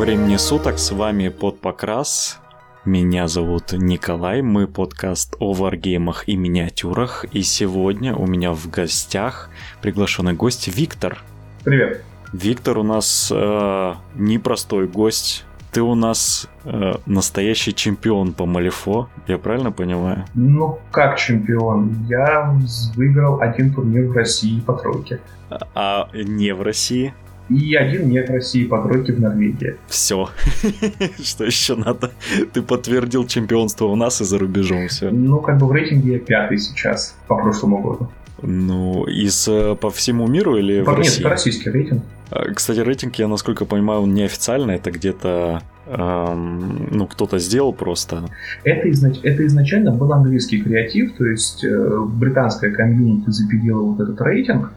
[0.00, 2.40] Времени суток, с вами Под Покрас.
[2.86, 7.26] Меня зовут Николай, мы подкаст о варгеймах и миниатюрах.
[7.32, 9.50] И сегодня у меня в гостях
[9.82, 11.18] приглашенный гость Виктор.
[11.64, 12.02] Привет.
[12.32, 15.44] Виктор у нас э, непростой гость.
[15.70, 20.24] Ты у нас э, настоящий чемпион по Малифо, я правильно понимаю?
[20.32, 22.06] Ну, как чемпион?
[22.08, 22.58] Я
[22.96, 25.20] выиграл один турнир в России по тройке.
[25.50, 27.12] А, а не в России?
[27.50, 29.76] И один не в России по тройке в Норвегии.
[29.88, 30.28] Все.
[31.22, 32.10] Что еще надо?
[32.52, 35.10] Ты подтвердил чемпионство у нас и за рубежом все.
[35.10, 38.08] Ну, как бы в рейтинге я пятый сейчас по прошлому году.
[38.42, 41.22] Ну, из э, по всему миру или по, в России?
[41.22, 42.02] Нет, российский рейтинг.
[42.30, 48.24] А, кстати, рейтинг, я насколько понимаю, он неофициальный, это где-то эм, ну, кто-то сделал просто.
[48.64, 49.18] Это, изнач...
[49.22, 54.72] это изначально был английский креатив, то есть э, британская комьюнити запилила вот этот рейтинг,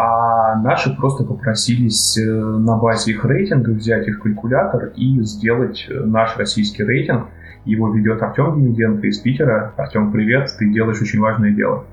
[0.00, 5.92] а наши просто попросились э, на базе их рейтинга взять их калькулятор и сделать э,
[5.92, 7.26] наш российский рейтинг.
[7.64, 9.74] Его ведет Артем Демиденко из Питера.
[9.76, 11.84] Артем, привет, ты делаешь очень важное дело.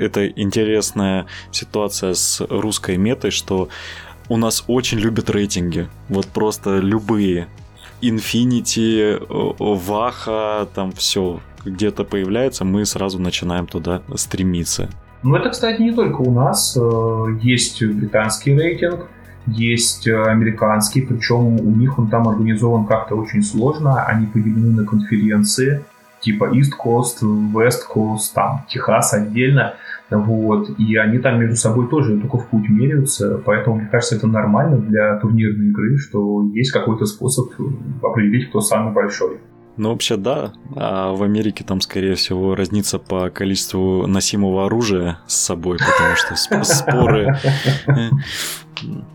[0.00, 3.68] Это интересная ситуация с русской метой, что
[4.28, 5.86] у нас очень любят рейтинги.
[6.08, 7.46] Вот просто любые.
[8.02, 9.24] Infinity,
[9.60, 14.90] Ваха, там все где-то появляется, мы сразу начинаем туда стремиться.
[15.22, 16.76] Ну, это, кстати, не только у нас.
[16.76, 19.06] Э, есть британский рейтинг,
[19.46, 24.04] есть э, американский, причем у них он там организован как-то очень сложно.
[24.04, 25.84] Они поделены на конференции,
[26.20, 29.74] типа East Coast, West Coast, там Техас отдельно.
[30.10, 34.26] Вот, и они там между собой тоже только в путь меряются, поэтому, мне кажется, это
[34.26, 37.50] нормально для турнирной игры, что есть какой-то способ
[38.02, 39.38] определить, кто самый большой.
[39.78, 40.52] Ну, вообще, да.
[40.74, 46.36] А в Америке там, скорее всего, разница по количеству носимого оружия с собой, потому что
[46.64, 47.38] споры...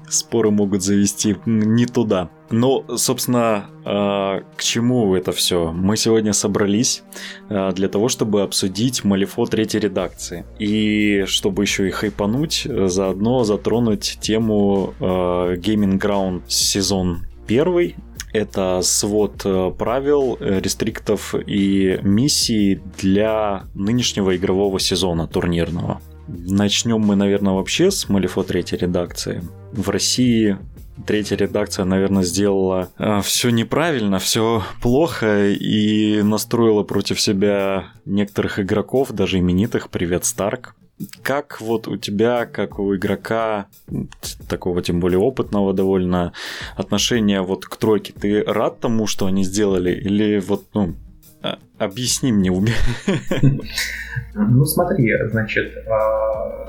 [0.10, 2.30] Споры могут завести не туда.
[2.52, 5.72] Но, собственно, а, к чему это все?
[5.72, 7.02] Мы сегодня собрались
[7.50, 10.46] а, для того, чтобы обсудить Малифо третьей редакции.
[10.60, 17.96] И чтобы еще и хайпануть, заодно затронуть тему а, Gaming Ground сезон первый
[18.34, 26.02] это свод э, правил, э, рестриктов и миссий для нынешнего игрового сезона турнирного.
[26.28, 29.44] Начнем мы, наверное, вообще с Малифо третьей редакции.
[29.72, 30.58] В России
[31.06, 39.12] третья редакция, наверное, сделала э, все неправильно, все плохо и настроила против себя некоторых игроков,
[39.12, 39.90] даже именитых.
[39.90, 40.76] Привет, Старк.
[41.22, 43.68] Как вот у тебя, как у игрока,
[44.50, 46.34] такого тем более опытного довольно,
[46.76, 48.14] отношение вот к тройке?
[48.14, 49.92] Ты рад тому, что они сделали?
[49.92, 50.94] Или вот, ну,
[51.42, 52.52] а, объясни мне.
[54.36, 56.68] Ну смотри, значит, а,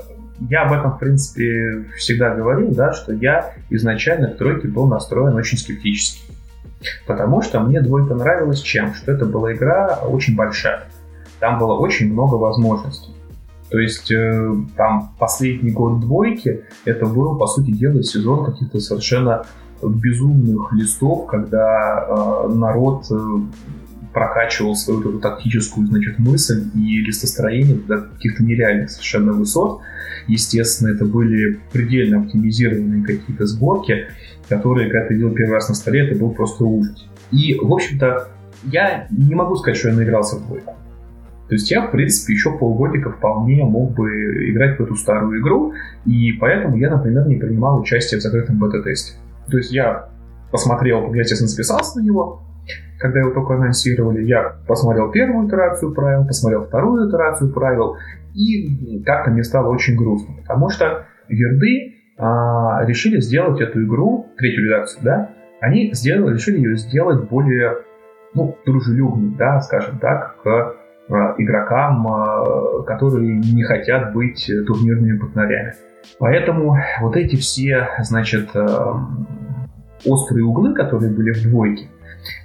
[0.49, 5.33] я об этом, в принципе, всегда говорил, да, что я изначально к тройке был настроен
[5.33, 6.21] очень скептически.
[7.07, 8.93] Потому что мне двойка нравилась чем?
[8.93, 10.83] Что это была игра очень большая.
[11.39, 13.14] Там было очень много возможностей.
[13.69, 19.45] То есть э, там последний год двойки это был, по сути дела, сезон каких-то совершенно
[19.81, 23.15] безумных листов, когда э, народ э,
[24.13, 29.81] прокачивал свою эту тактическую, значит, мысль и листостроение до каких-то нереальных совершенно высот.
[30.27, 34.07] Естественно, это были предельно оптимизированные какие-то сборки,
[34.47, 37.07] которые, когда ты видел первый раз на столе, это был просто ужас.
[37.31, 38.29] И, в общем-то,
[38.71, 40.75] я не могу сказать, что я наигрался в двойку.
[41.47, 45.73] То есть я, в принципе, еще полгодика вполне мог бы играть в эту старую игру,
[46.05, 49.17] и поэтому я, например, не принимал участие в закрытом бета-тесте.
[49.49, 50.09] То есть я
[50.51, 52.41] посмотрел, я, естественно, списался на него,
[52.99, 57.97] когда его только анонсировали, я посмотрел первую итерацию правил, посмотрел вторую итерацию правил,
[58.33, 64.65] и как-то мне стало очень грустно, потому что верды а, решили сделать эту игру, третью
[64.65, 65.29] редакцию, да,
[65.61, 67.77] они сделали, решили ее сделать более,
[68.33, 70.75] ну, дружелюбной, да, скажем так, к
[71.07, 75.73] игрокам, э, которые не хотят быть турнирными партнерами.
[76.19, 78.93] Поэтому вот эти все, значит, э,
[80.05, 81.87] острые углы, которые были в двойке,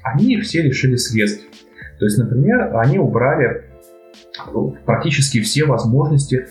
[0.03, 1.43] они все решили срезать.
[1.99, 3.65] То есть, например, они убрали
[4.87, 6.47] практически все возможности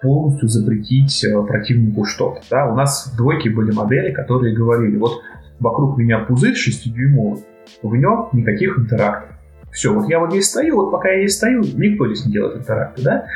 [0.00, 2.40] полностью запретить противнику что-то.
[2.50, 2.66] Да?
[2.70, 5.22] У нас в двойке были модели, которые говорили, вот
[5.60, 7.44] вокруг меня пузырь 6-дюймовый,
[7.82, 9.37] в нем никаких интерактов.
[9.72, 12.58] Все, вот я вот здесь стою, вот пока я здесь стою, никто здесь не делает
[12.58, 13.26] интеракты, да?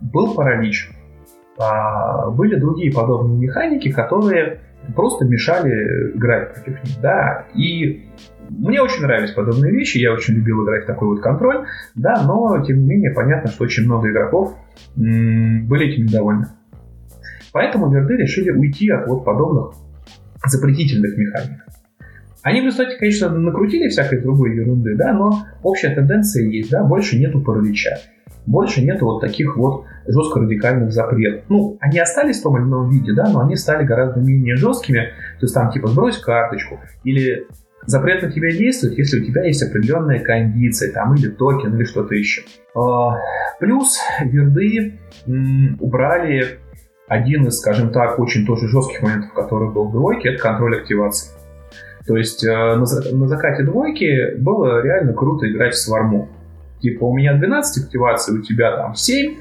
[0.00, 0.90] Был паралич.
[1.58, 4.60] А, были другие подобные механики, которые
[4.94, 8.08] просто мешали играть против них, да, и
[8.48, 12.64] мне очень нравились подобные вещи, я очень любил играть в такой вот контроль, да, но,
[12.64, 14.56] тем не менее, понятно, что очень много игроков
[14.96, 16.46] м- были этим недовольны.
[17.52, 19.72] Поэтому верды решили уйти от вот подобных
[20.46, 21.64] запретительных механик.
[22.48, 27.18] Они в результате, конечно, накрутили всякой другой ерунды, да, но общая тенденция есть, да, больше
[27.18, 27.98] нету паралича.
[28.46, 31.44] Больше нету вот таких вот жестко радикальных запретов.
[31.50, 35.00] Ну, они остались в том или ином виде, да, но они стали гораздо менее жесткими.
[35.40, 37.46] То есть там типа сбрось карточку или
[37.84, 42.14] запрет на тебя действует, если у тебя есть определенная кондиция, там, или токен, или что-то
[42.14, 42.44] еще.
[42.74, 43.18] А,
[43.60, 46.58] плюс верды убрали
[47.08, 51.37] один из, скажем так, очень тоже жестких моментов, который был в двойке, это контроль активации.
[52.08, 56.30] То есть э, на, на закате двойки было реально круто играть в сварму.
[56.80, 59.36] Типа у меня 12 активаций, у тебя там 7,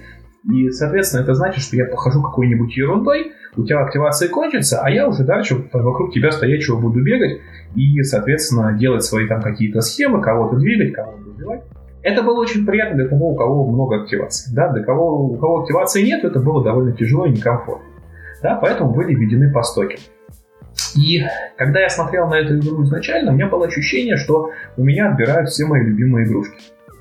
[0.52, 5.08] и, соответственно, это значит, что я похожу какой-нибудь ерундой, у тебя активация кончится, а я
[5.08, 7.40] уже дальше вокруг тебя стоячего буду бегать
[7.76, 11.64] и, соответственно, делать свои там какие-то схемы, кого-то двигать, кого-то убивать.
[12.04, 14.54] Это было очень приятно для того, у кого много активаций.
[14.54, 14.72] Да?
[14.74, 17.86] Для кого, у кого активации нет, это было довольно тяжело и некомфортно.
[18.44, 18.58] Да?
[18.62, 20.00] Поэтому были введены постоки.
[20.96, 21.24] И
[21.58, 25.50] когда я смотрел на эту игру изначально, у меня было ощущение, что у меня отбирают
[25.50, 26.56] все мои любимые игрушки.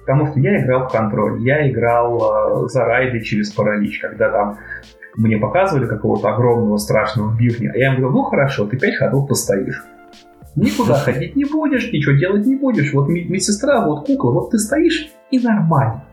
[0.07, 4.59] Потому что я играл в контроль, я играл э, за райды через паралич, когда там
[5.17, 9.29] мне показывали какого-то огромного страшного бивня, а я им говорю, ну хорошо, ты пять ходов
[9.29, 9.83] постоишь.
[10.55, 12.93] Никуда ходить не будешь, ничего делать не будешь.
[12.93, 16.05] Вот медсестра, вот кукла, вот ты стоишь и нормально.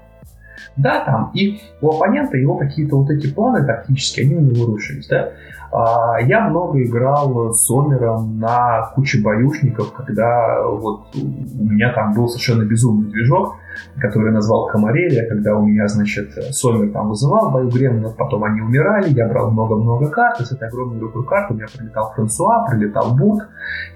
[0.75, 5.07] Да, там, и у оппонента его какие-то вот эти планы тактические, они у него рушились,
[5.07, 5.33] да.
[5.73, 12.27] А, я много играл с Сомером на куче боюшников, когда вот у меня там был
[12.27, 13.55] совершенно безумный движок,
[13.97, 18.61] который я назвал Комарелия, когда у меня, значит, Сомер там вызывал бою гремлинов, потом они
[18.61, 22.67] умирали, я брал много-много карт, и с этой огромной рукой карт у меня прилетал Франсуа,
[22.69, 23.41] прилетал Бут,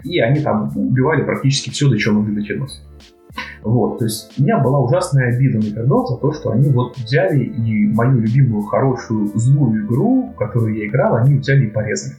[0.03, 2.81] и они там убивали практически все, до чего могли дотянуться.
[3.63, 6.97] Вот, то есть у меня была ужасная обида на Пердот за то, что они вот
[6.97, 12.15] взяли и мою любимую, хорошую, злую игру, в которую я играл, они взяли и порезали.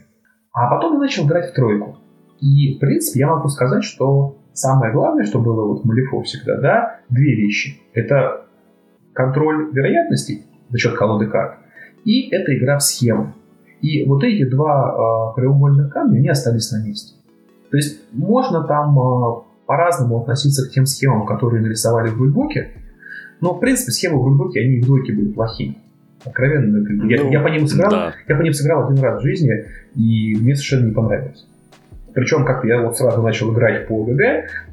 [0.53, 1.97] А потом я начал играть в тройку.
[2.39, 6.57] И, в принципе, я могу сказать, что самое главное, что было вот в Малифо всегда,
[6.59, 7.79] да, две вещи.
[7.93, 8.45] Это
[9.13, 11.57] контроль вероятностей за счет колоды карт,
[12.05, 13.33] и это игра в схему.
[13.81, 17.15] И вот эти два э, краеугольных камня, они остались на месте.
[17.71, 22.71] То есть можно там э, по-разному относиться к тем схемам, которые нарисовали в рульбуке.
[23.39, 25.77] Но, в принципе, схемы в рульбуке, они в двойке были плохими.
[26.25, 27.07] Откровенно.
[27.07, 28.13] Я, ну, я, по ним сыграл, да.
[28.27, 31.45] я по ним сыграл один раз в жизни, и мне совершенно не понравилось.
[32.15, 34.21] Причем, как я вот сразу начал играть по ГГ,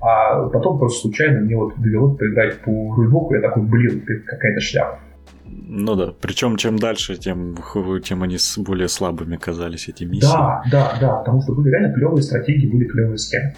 [0.01, 4.99] а потом просто случайно мне вот довелось поиграть по рульбуку, я такой, блин, какая-то шляпа.
[5.45, 7.55] Ну да, причем чем дальше, тем,
[8.03, 10.27] тем они более слабыми казались, эти миссии.
[10.27, 13.53] Да, да, да, потому что были реально клевые стратегии, были клевые схемы.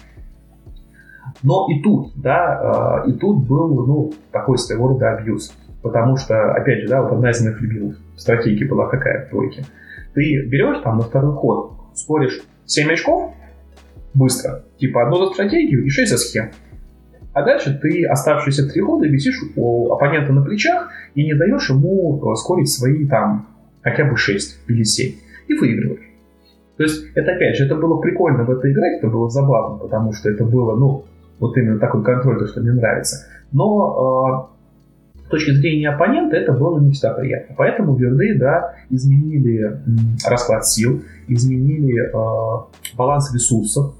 [1.43, 5.53] Но и тут, да, э, и тут был, ну, такой своего рода абьюз.
[5.81, 9.63] Потому что, опять же, да, вот одна из моих любимых стратегий была какая в двойке.
[10.13, 13.33] Ты берешь там на второй ход, споришь 7 очков
[14.13, 16.51] быстро, типа одну за стратегию и 6 за схем.
[17.33, 22.19] А дальше ты оставшиеся три хода висишь у оппонента на плечах и не даешь ему
[22.19, 23.47] э, скорить свои там
[23.81, 25.13] хотя бы 6 или 7.
[25.47, 26.09] И выигрываешь.
[26.77, 30.13] То есть, это опять же, это было прикольно в это играть, это было забавно, потому
[30.13, 31.05] что это было, ну,
[31.39, 33.27] вот именно такой контроль, то, что мне нравится.
[33.51, 34.49] Но
[35.17, 37.55] э, с точки зрения оппонента это было не всегда приятно.
[37.57, 39.79] Поэтому верды, да, изменили
[40.27, 43.95] расклад сил, изменили э, баланс ресурсов,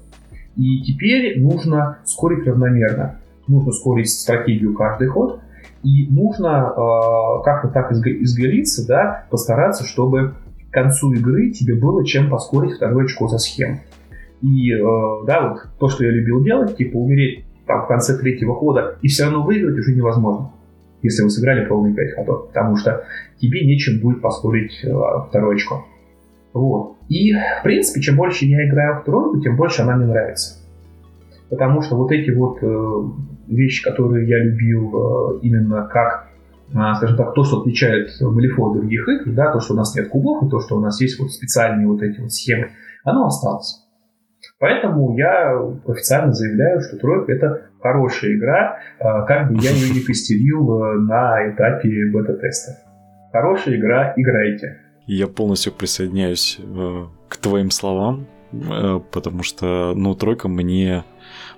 [0.56, 3.20] и теперь нужно скорить равномерно.
[3.46, 5.40] Нужно скорить стратегию каждый ход,
[5.82, 10.34] и нужно э, как-то так изголиться, да, постараться, чтобы
[10.68, 13.80] к концу игры тебе было чем поскорить второе очко за схему.
[14.42, 14.78] И, э,
[15.26, 19.08] да, вот то, что я любил делать, типа умереть там в конце третьего хода и
[19.08, 20.50] все равно выиграть уже невозможно,
[21.02, 23.04] если вы сыграли полный 5 ходов, потому что
[23.38, 24.92] тебе нечем будет поспорить э,
[25.28, 25.84] второе очко.
[26.52, 26.96] Вот.
[27.08, 30.58] И, в принципе, чем больше я играю в тройку, тем больше она мне нравится.
[31.48, 33.02] Потому что вот эти вот э,
[33.48, 36.28] вещи, которые я любил э, именно как,
[36.72, 39.94] э, скажем так, то, что отличает Малифо от других игр, да, то, что у нас
[39.96, 42.70] нет кубов, и то, что у нас есть вот специальные вот эти вот схемы,
[43.04, 43.84] оно осталось.
[44.60, 50.00] Поэтому я официально заявляю, что тройка это хорошая игра, а, как бы я ее не
[50.00, 52.72] костерил э, на этапе бета-теста.
[53.32, 54.76] Хорошая игра, играйте.
[55.06, 61.04] Я полностью присоединяюсь э, к твоим словам, э, потому что, ну, тройка мне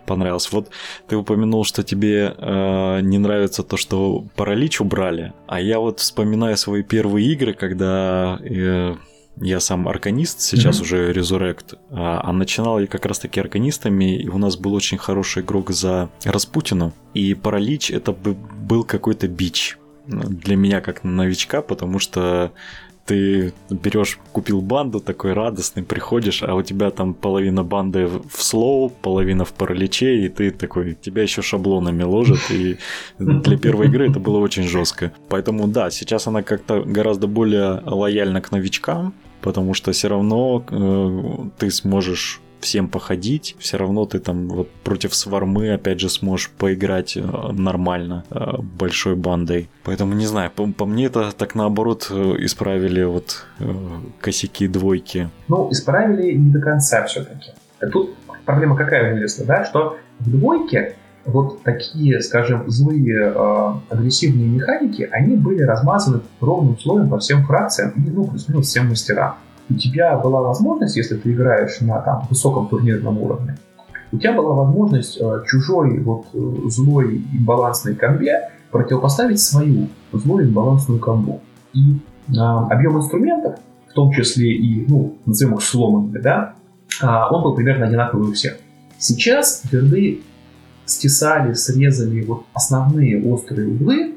[0.06, 0.52] понравилась.
[0.52, 0.70] Вот
[1.08, 6.56] ты упомянул, что тебе э, не нравится то, что паралич убрали, а я вот вспоминаю
[6.56, 8.94] свои первые игры, когда э,
[9.40, 10.82] я сам арканист, сейчас mm-hmm.
[10.82, 15.42] уже Resurrect, а, а начинал я как раз-таки арканистами, и у нас был очень хороший
[15.42, 22.52] игрок за Распутину, и Паралич это был какой-то бич для меня как новичка, потому что
[23.06, 28.90] ты берешь, купил банду, такой радостный, приходишь, а у тебя там половина банды в слоу,
[28.90, 32.78] половина в параличе, и ты такой, тебя еще шаблонами ложат, и
[33.18, 35.12] для первой игры это было очень жестко.
[35.28, 41.48] Поэтому да, сейчас она как-то гораздо более лояльна к новичкам, потому что все равно э,
[41.58, 47.16] ты сможешь всем походить, все равно ты там вот против свармы опять же сможешь поиграть
[47.16, 47.20] э,
[47.52, 49.68] нормально э, большой бандой.
[49.84, 53.46] Поэтому не знаю, по, по мне это так наоборот э, исправили вот
[54.20, 55.28] косяки двойки.
[55.48, 57.50] Ну, исправили не до конца все-таки.
[57.92, 58.14] Тут
[58.44, 65.36] проблема какая известна, да, что в двойке вот такие, скажем, злые э, агрессивные механики, они
[65.36, 69.36] были размазаны ровным слоем по всем фракциям и, ну, плюс-минус всем мастерам
[69.72, 73.56] у тебя была возможность, если ты играешь на там, высоком турнирном уровне,
[74.12, 81.00] у тебя была возможность э, чужой вот э, злой имбалансной комбе противопоставить свою злую имбалансную
[81.00, 81.40] комбу.
[81.72, 81.94] И
[82.28, 86.54] э, объем инструментов, в том числе и, ну, назовем их сломанными, да,
[87.02, 88.58] э, он был примерно одинаковый у всех.
[88.98, 90.20] Сейчас верды
[90.84, 94.16] стесали, срезали вот основные острые углы,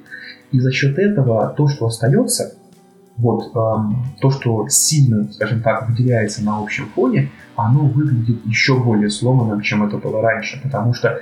[0.51, 2.55] и за счет этого то, что остается,
[3.17, 9.10] вот эм, то, что сильно, скажем так, выделяется на общем фоне, оно выглядит еще более
[9.10, 11.17] сломанным, чем это было раньше, потому что э,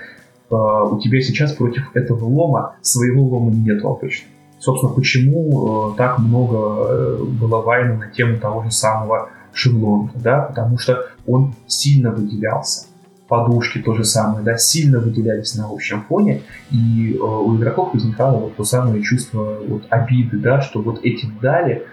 [0.49, 4.27] у тебя сейчас против этого лома своего лома нет обычно.
[4.59, 10.41] Собственно, почему э, так много э, было войны на тему того же самого Шевлонга, да,
[10.41, 12.87] потому что он сильно выделялся
[13.33, 18.37] подушки то же самое, да, сильно выделялись на общем фоне, и э, у игроков возникало
[18.37, 21.83] вот то самое чувство вот обиды, да, что вот этим дали,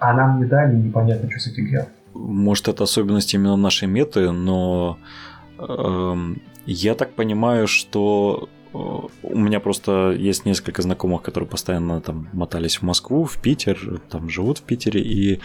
[0.00, 1.90] а нам не дали, непонятно, что с этим делать.
[2.12, 4.98] Может, это особенность именно нашей меты, но
[5.60, 6.14] э,
[6.66, 12.82] я так понимаю, что у меня просто есть несколько знакомых, которые постоянно там мотались в
[12.82, 15.40] Москву, в Питер, там живут в Питере, и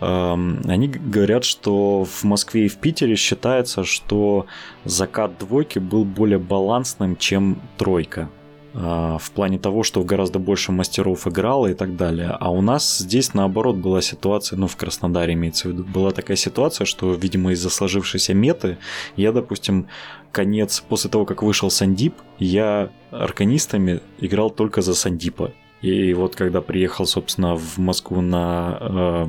[0.00, 4.46] э, они говорят, что в Москве и в Питере считается, что
[4.84, 8.28] закат двойки был более балансным, чем тройка
[8.74, 8.78] э,
[9.20, 12.36] в плане того, что гораздо больше мастеров играло и так далее.
[12.40, 16.36] А у нас здесь наоборот была ситуация, ну в Краснодаре имеется в виду, была такая
[16.36, 18.78] ситуация, что, видимо, из-за сложившейся меты
[19.16, 19.86] я, допустим,
[20.36, 25.52] конец, после того, как вышел Сандип, я арканистами играл только за Сандипа.
[25.80, 29.26] И вот когда приехал, собственно, в Москву на э,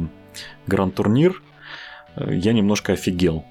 [0.68, 1.42] гранд-турнир,
[2.18, 3.46] э, я немножко офигел.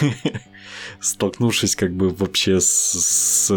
[1.00, 3.50] Столкнувшись как бы вообще с, с,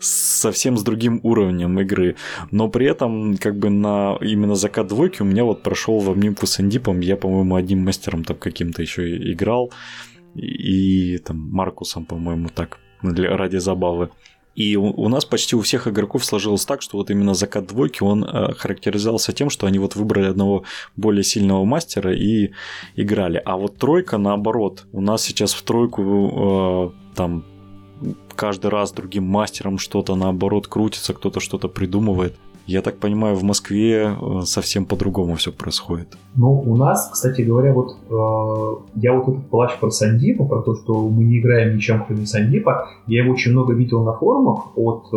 [0.00, 2.16] с совсем с другим уровнем игры.
[2.50, 6.46] Но при этом как бы на именно закат двойки у меня вот прошел в обнимку
[6.46, 7.00] с Андипом.
[7.00, 9.70] Я, по-моему, одним мастером там каким-то еще играл
[10.34, 14.10] и, там Маркусом, по-моему, так, для, ради забавы.
[14.54, 18.02] И у, у нас почти у всех игроков сложилось так, что вот именно закат двойки,
[18.02, 20.64] он э, характеризовался тем, что они вот выбрали одного
[20.96, 22.50] более сильного мастера и
[22.96, 23.40] играли.
[23.44, 24.86] А вот тройка наоборот.
[24.92, 27.44] У нас сейчас в тройку э, там
[28.34, 32.36] каждый раз другим мастером что-то наоборот крутится, кто-то что-то придумывает.
[32.70, 36.16] Я так понимаю, в Москве э, совсем по-другому все происходит.
[36.36, 40.76] Ну, у нас, кстати говоря, вот э, я вот этот плащ про Сандипа, про то,
[40.76, 45.06] что мы не играем ничем, кроме Сандипа, я его очень много видел на форумах от
[45.12, 45.16] э,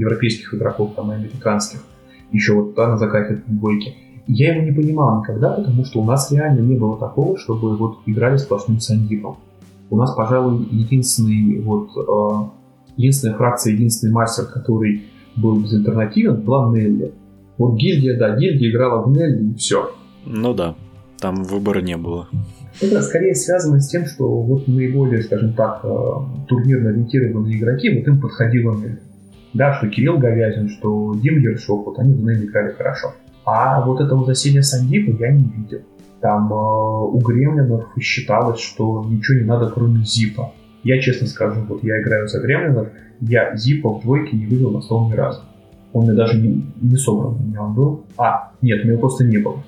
[0.00, 1.80] европейских игроков, там, и американских,
[2.32, 3.94] еще вот да, на закате двойки.
[4.26, 7.98] Я его не понимал никогда, потому что у нас реально не было такого, чтобы вот
[8.06, 9.36] играли сплошным Сандипом.
[9.90, 12.48] У нас, пожалуй, единственный вот э,
[12.96, 15.02] единственная фракция, единственный мастер, который
[15.36, 17.12] был безальтернативен, была Нелли.
[17.58, 19.90] Вот гильдия, да, гильдия играла в Нелли и все.
[20.26, 20.74] Ну да,
[21.20, 22.28] там выбора не было.
[22.80, 25.88] Это скорее связано с тем, что вот наиболее, скажем так, э,
[26.48, 29.00] турнирно ориентированные игроки, вот им подходило Нелли.
[29.52, 33.14] Да, что Кирилл Говязин, что Дим Ершов, вот они в Нелли играли хорошо.
[33.44, 35.82] А вот этого засилия Сандипа я не видел.
[36.20, 40.52] Там э, у Гремлинов считалось, что ничего не надо, кроме Зипа.
[40.82, 42.88] Я честно скажу, вот я играю за Гремлинов,
[43.20, 45.40] я Зипа в двойке не видел на стол ни разу.
[45.92, 48.04] Он мне даже не, не собран, у меня он был.
[48.16, 49.62] А, нет, у него просто не было.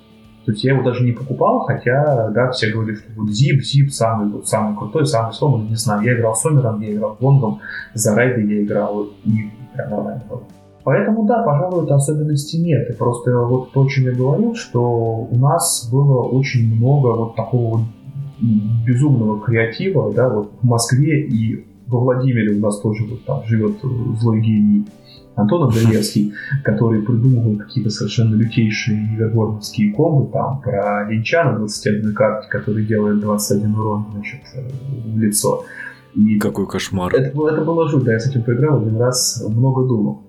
[0.44, 3.90] То есть я его даже не покупал, хотя, да, все говорили, что вот Зип, Зип
[3.90, 6.02] самый, вот, самый крутой, самый сломанный, не знаю.
[6.02, 7.60] Я играл с Омером, я играл с Вонгом,
[7.94, 10.42] за Райды я играл, и прям нормально было.
[10.84, 12.88] Поэтому, да, пожалуй, это особенности нет.
[12.88, 14.80] И просто вот то, о чем я говорил, что
[15.28, 17.86] у нас было очень много вот такого вот
[18.86, 23.76] безумного креатива, да, вот в Москве и во Владимире у нас тоже вот там живет
[24.20, 24.86] злой гений
[25.36, 26.32] Антон Андреевский,
[26.64, 33.20] который придумывал какие-то совершенно лютейшие неверворновские комбы, там, про линча на 21 карте, который делает
[33.20, 35.64] 21 урон, значит, в лицо.
[36.14, 37.14] И Какой кошмар.
[37.14, 40.22] Это, это было жуть, да, я с этим поиграл один раз, много думал.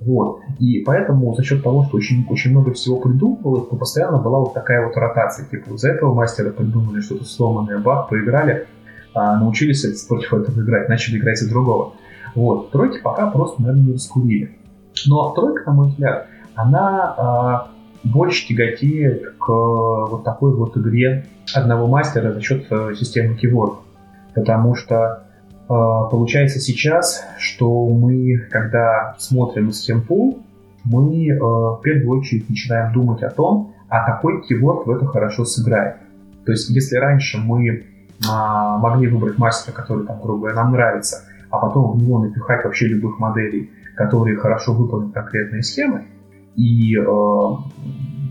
[0.00, 0.40] Вот.
[0.58, 4.54] И поэтому за счет того, что очень, очень много всего придумывалось, то постоянно была вот
[4.54, 5.46] такая вот ротация.
[5.46, 8.66] Типа за этого мастера придумали что-то сломанное, бах, поиграли,
[9.14, 11.94] а, научились против этого играть, начали играть за другого.
[12.34, 12.70] Вот.
[12.70, 14.58] Тройки пока просто, наверное, не раскурили.
[15.06, 17.70] Но тройка, на мой взгляд, она а,
[18.04, 23.76] больше тяготеет к вот такой вот игре одного мастера за счет э, системы Keyword.
[24.34, 25.24] Потому что
[25.68, 30.42] а, получается сейчас, что мы, когда смотрим System Pool,
[30.84, 35.44] мы э, в первую очередь начинаем думать о том, а какой keyword в это хорошо
[35.44, 35.96] сыграет.
[36.44, 37.84] То есть, если раньше мы
[38.28, 42.64] а, могли выбрать мастера, который, там, грубо говоря, нам нравится, а потом в него напихать
[42.64, 46.06] вообще любых моделей, которые хорошо выполнят конкретные схемы,
[46.56, 47.02] и э,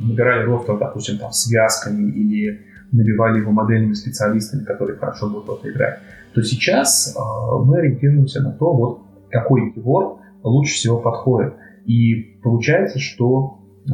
[0.02, 2.62] набирали рофтов, допустим, там, связками или
[2.92, 6.00] набивали его модельными специалистами, которые хорошо будут в это играть,
[6.34, 7.20] то сейчас э,
[7.66, 11.54] мы ориентируемся на то, вот какой keyword лучше всего подходит.
[11.86, 13.92] И получается, что э,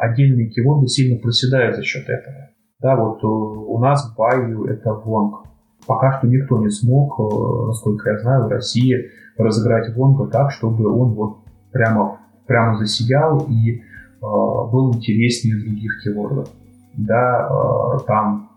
[0.00, 2.50] отдельные кейворды сильно проседают за счет этого.
[2.84, 5.46] Да, вот э, у нас в Байю это Вонг.
[5.86, 10.86] Пока что никто не смог, э, насколько я знаю, в России разыграть Вонга так, чтобы
[10.92, 11.38] он вот
[11.72, 13.80] прямо, прямо засиял и э,
[14.20, 16.50] был интереснее других кейвордов.
[16.92, 18.50] Да, э, там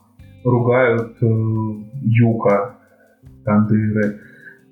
[0.44, 1.26] ругают э,
[2.04, 2.76] Юка,
[3.46, 4.20] Кандыры,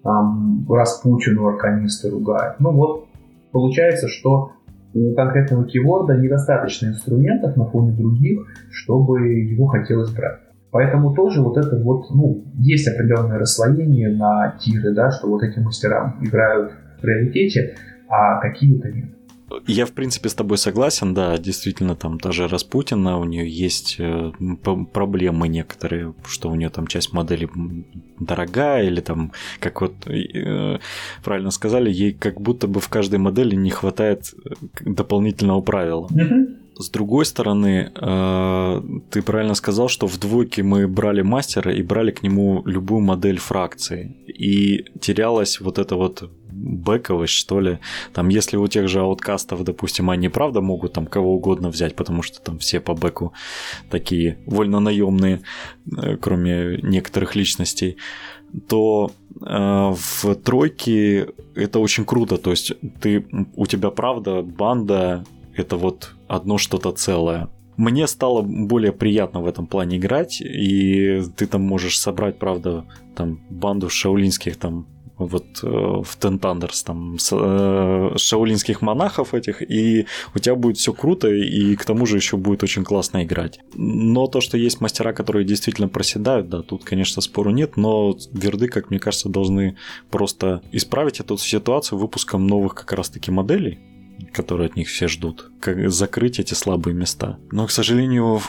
[0.04, 2.60] там, Распутину арканисты ругают.
[2.60, 3.06] Ну вот,
[3.54, 4.52] получается, что
[4.96, 8.40] у конкретного кейворда недостаточно инструментов на фоне других,
[8.72, 10.40] чтобы его хотелось брать.
[10.72, 15.60] Поэтому тоже вот это вот, ну, есть определенное расслоение на тиры, да, что вот эти
[15.60, 17.76] мастера играют в приоритете,
[18.10, 19.15] а какие-то нет.
[19.68, 24.32] Я, в принципе, с тобой согласен, да, действительно, там даже Распутина, у нее есть э,
[24.94, 27.48] проблемы некоторые, что у нее там часть модели
[28.20, 30.80] дорогая, или там, как вот э,
[31.24, 34.50] правильно сказали, ей как будто бы в каждой модели не хватает э,
[34.84, 36.08] дополнительного правила.
[36.78, 37.92] С другой стороны,
[39.10, 43.38] ты правильно сказал, что в двойке мы брали мастера и брали к нему любую модель
[43.38, 44.16] фракции.
[44.28, 47.80] И терялась вот эта вот бэковость, что ли.
[48.14, 52.22] Там, если у тех же ауткастов, допустим, они правда могут там кого угодно взять, потому
[52.22, 53.34] что там все по бэку
[53.90, 55.42] такие вольно наемные,
[55.98, 57.98] э, кроме некоторых личностей,
[58.68, 59.12] то
[59.42, 62.38] э, в тройке это очень круто.
[62.38, 67.50] То есть ты, у тебя правда банда это вот одно что-то целое.
[67.78, 73.42] Мне стало более приятно в этом плане играть, и ты там можешь собрать, правда, там
[73.50, 74.88] банду шаулинских там
[75.18, 80.78] вот э, в Ten Thunders, там, с, э, шаулинских монахов этих, и у тебя будет
[80.78, 83.60] все круто, и к тому же еще будет очень классно играть.
[83.74, 88.68] Но то, что есть мастера, которые действительно проседают, да, тут, конечно, спору нет, но верды,
[88.68, 89.78] как мне кажется, должны
[90.10, 93.80] просто исправить эту ситуацию выпуском новых как раз-таки моделей,
[94.32, 97.40] которые от них все ждут, как закрыть эти слабые места.
[97.52, 98.42] Но, к сожалению,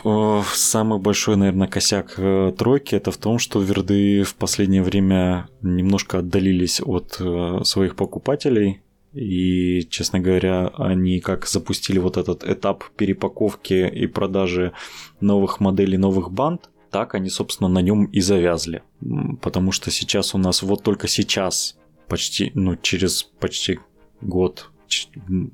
[0.52, 6.18] самый большой, наверное, косяк э, тройки это в том, что верды в последнее время немножко
[6.18, 13.88] отдалились от э, своих покупателей, и, честно говоря, они как запустили вот этот этап перепаковки
[13.88, 14.72] и продажи
[15.20, 18.83] новых моделей, новых банд, так они, собственно, на нем и завязли.
[19.40, 23.79] Потому что сейчас у нас, вот только сейчас, почти, ну, через почти
[24.20, 24.70] год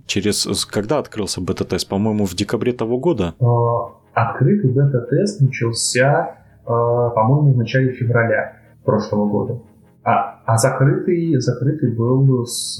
[0.06, 0.66] через...
[0.66, 1.88] Когда открылся бета-тест?
[1.88, 3.34] По-моему, в декабре того года?
[3.40, 9.62] А, открытый бета-тест начался, а, по-моему, в начале февраля прошлого года.
[10.04, 12.78] А, а закрытый, закрытый был с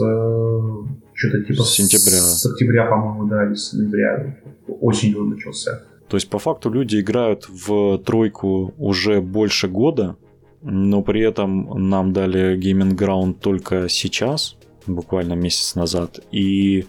[1.14, 2.18] что-то типа с сентября.
[2.18, 4.36] С, октября, по-моему, да, или с ноября.
[4.80, 5.82] Осенью начался.
[6.08, 10.16] То есть, по факту, люди играют в тройку уже больше года,
[10.62, 16.20] но при этом нам дали Gaming Ground только сейчас, буквально месяц назад.
[16.30, 16.86] И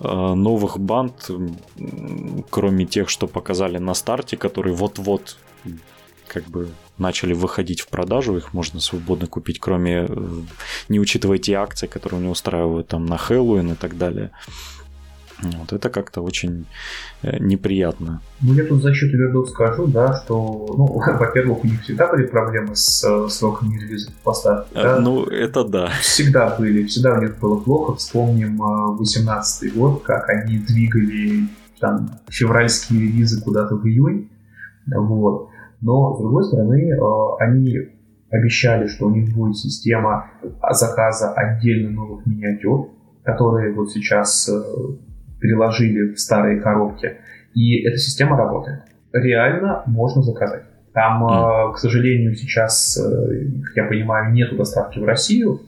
[0.00, 1.30] э, новых банд,
[2.50, 5.36] кроме тех, что показали на старте, которые вот-вот
[6.26, 10.42] как бы начали выходить в продажу, их можно свободно купить, кроме, э,
[10.88, 14.30] не учитывая те акции, которые они устраивают там на Хэллоуин и так далее.
[15.40, 16.66] Вот это как-то очень
[17.22, 18.20] э, неприятно.
[18.40, 20.86] Ну, я тут за счет вердов скажу, да, что, ну,
[21.18, 24.72] во-первых, у них всегда были проблемы с э, сроками релиза поставки.
[24.74, 25.00] А, да?
[25.00, 25.90] Ну, это да.
[26.00, 27.94] Всегда были, всегда у них было плохо.
[27.94, 31.48] Вспомним 18 э, год, как они двигали
[31.78, 34.30] там февральские релизы куда-то в июнь.
[34.86, 35.50] Вот.
[35.80, 36.90] Но, с другой стороны,
[37.38, 37.78] они
[38.30, 40.32] обещали, что у них будет система
[40.72, 42.90] заказа отдельно новых миниатюр,
[43.22, 44.50] которые вот сейчас
[45.40, 47.16] переложили в старые коробки.
[47.54, 48.82] И эта система работает.
[49.12, 50.64] Реально можно заказать.
[50.92, 51.74] Там, mm.
[51.74, 55.60] к сожалению, сейчас, э, как я понимаю, нету доставки в Россию.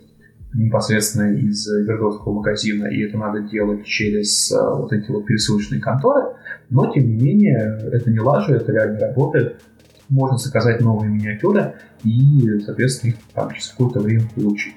[0.53, 6.35] непосредственно из Вердовского магазина, и это надо делать через а, вот эти вот пересылочные конторы,
[6.71, 9.63] но, тем не менее, это не лажа, это реально работает.
[10.09, 14.75] Можно заказать новые миниатюры и, соответственно, их там через какое-то время получить.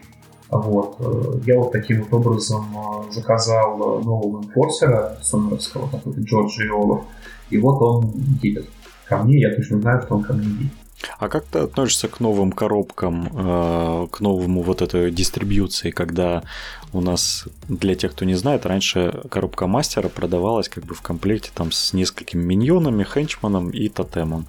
[0.58, 0.96] Вот.
[1.00, 7.04] Э, я вот таким вот образом э, заказал э, нового инфорсера Сомеровского, который Джордж Олов,
[7.50, 8.12] и вот он
[8.42, 8.70] едет
[9.08, 10.74] ко мне, я точно знаю, что он ко мне едет.
[11.20, 16.44] А как ты относишься к новым коробкам, к новому вот этой дистрибьюции, когда
[16.94, 21.52] у нас, для тех, кто не знает, раньше коробка мастера продавалась как бы в комплекте
[21.54, 24.46] там с несколькими миньонами, хенчманом и тотемом.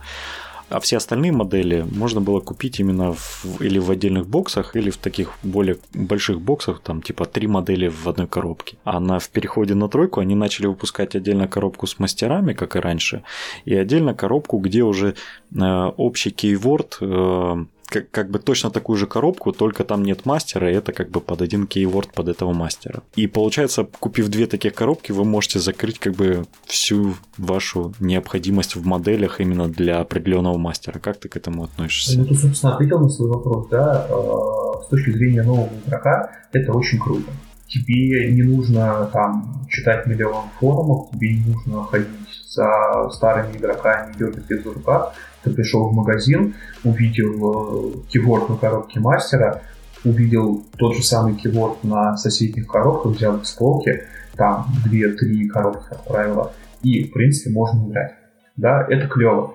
[0.71, 4.97] А все остальные модели можно было купить именно в, или в отдельных боксах, или в
[4.97, 8.77] таких более больших боксах, там типа три модели в одной коробке.
[8.85, 12.81] А на, в переходе на тройку они начали выпускать отдельно коробку с мастерами, как и
[12.81, 13.23] раньше,
[13.65, 15.15] и отдельно коробку, где уже
[15.55, 20.71] э, общий кейворд э, как, как бы точно такую же коробку, только там нет мастера,
[20.71, 23.03] и это как бы под один кейворд под этого мастера.
[23.17, 28.85] И получается, купив две таких коробки, вы можете закрыть как бы всю вашу необходимость в
[28.85, 30.99] моделях именно для определенного мастера.
[30.99, 32.19] Как ты к этому относишься?
[32.19, 34.07] Ну, ты, собственно, ответил на свой вопрос, да.
[34.11, 37.31] А, с точки зрения нового игрока, это очень круто.
[37.69, 42.09] Тебе не нужно там читать миллион форумов, тебе не нужно ходить
[42.49, 48.57] за старыми игроками дергать их за рукав ты пришел в магазин, увидел э, кейворд на
[48.57, 49.63] коробке мастера,
[50.05, 54.05] увидел тот же самый кейворд на соседних коробках, взял их с полки,
[54.37, 56.53] там 2-3 коробки, как правило,
[56.83, 58.15] и, в принципе, можно играть.
[58.57, 59.55] Да, это клево.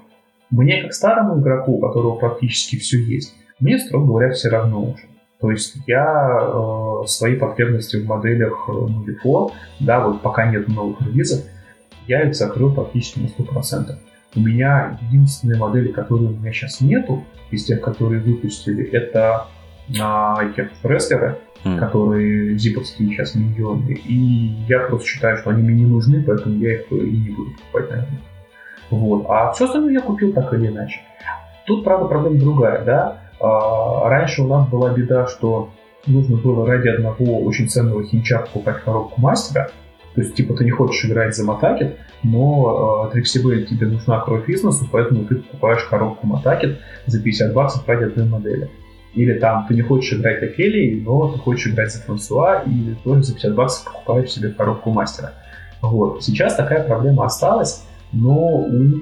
[0.50, 5.04] Мне, как старому игроку, у которого практически все есть, мне, строго говоря, все равно уже.
[5.40, 11.02] То есть я э, свои потребности в моделях э, нулифо, да, вот пока нет новых
[11.02, 11.46] релизов,
[12.08, 13.96] я их закрыл практически на 100%.
[14.36, 19.48] У меня единственные модели, которые у меня сейчас нету, из тех, которые выпустили, это
[20.00, 21.80] а, эти рестлеры, mm.
[21.80, 23.92] которые зиповские сейчас миньоны.
[23.92, 24.16] И
[24.68, 27.90] я просто считаю, что они мне не нужны, поэтому я их и не буду покупать,
[27.90, 28.22] наверное.
[28.92, 29.26] Вот.
[29.30, 31.00] А все остальное я купил так или иначе.
[31.66, 33.22] Тут, правда, проблема другая, да.
[33.40, 35.72] А, раньше у нас была беда, что
[36.06, 39.72] нужно было ради одного очень ценного хинча покупать коробку мастера,
[40.16, 44.48] то есть, типа, ты не хочешь играть за Матакет, но э, Триксибель тебе нужна кровь
[44.48, 48.70] бизнесу, поэтому ты покупаешь коробку Матакет за 50 баксов ради одной модели.
[49.14, 53.24] Или там ты не хочешь играть Офелией, но ты хочешь играть за Франсуа, и тоже
[53.24, 55.34] за 50 баксов покупаешь себе коробку мастера.
[55.82, 56.24] Вот.
[56.24, 59.00] Сейчас такая проблема осталась, но у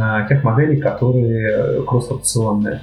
[0.00, 2.80] а, тех моделей, которые э, кросс-опционные.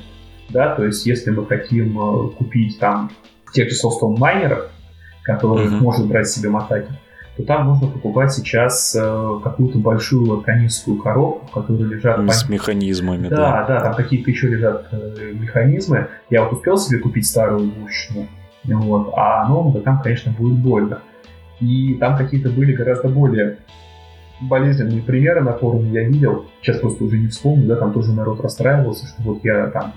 [0.49, 3.12] Да, то есть если мы хотим э, купить там
[3.53, 4.69] тех же Soulstone майнеров,
[5.23, 5.81] которых uh-huh.
[5.81, 6.91] может брать себе Матаки,
[7.37, 12.29] то там нужно покупать сейчас э, какую-то большую лаконистскую коробку, в которой лежат...
[12.31, 13.35] С механизмами, да.
[13.35, 16.07] Да, да, там какие-то еще лежат э, механизмы.
[16.29, 18.27] Я вот успел себе купить старую двушечную,
[18.65, 20.99] вот, а новому там, конечно, будет больно.
[21.59, 23.57] И там какие-то были гораздо более
[24.41, 28.41] болезненные примеры на форуме я видел, сейчас просто уже не вспомню, да, там тоже народ
[28.41, 29.93] расстраивался, что вот я там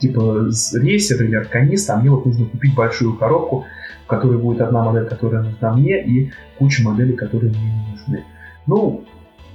[0.00, 3.66] типа рейсер или арканист, а мне вот нужно купить большую коробку,
[4.08, 8.24] которой будет одна модель, которая нужна мне, и куча моделей, которые мне не нужны.
[8.66, 9.04] Ну,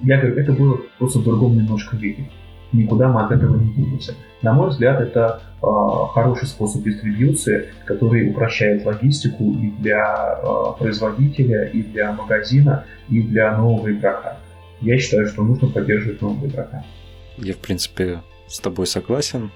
[0.01, 2.29] я говорю, это было просто в другом немножко виде.
[2.71, 4.15] Никуда мы от этого не денемся.
[4.41, 5.65] На мой взгляд, это э,
[6.13, 13.55] хороший способ дистрибьюции, который упрощает логистику и для э, производителя, и для магазина, и для
[13.55, 14.37] нового игрока.
[14.81, 16.83] Я считаю, что нужно поддерживать нового игрока.
[17.37, 19.51] Я, в принципе, с тобой согласен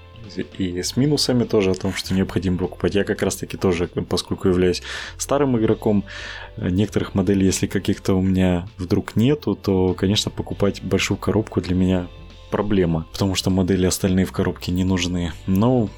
[0.58, 2.94] и с минусами тоже о том, что необходимо покупать.
[2.94, 4.82] Я как раз таки тоже, поскольку являюсь
[5.16, 6.04] старым игроком,
[6.56, 12.08] некоторых моделей, если каких-то у меня вдруг нету, то, конечно, покупать большую коробку для меня
[12.50, 15.32] проблема, потому что модели остальные в коробке не нужны.
[15.46, 15.88] Но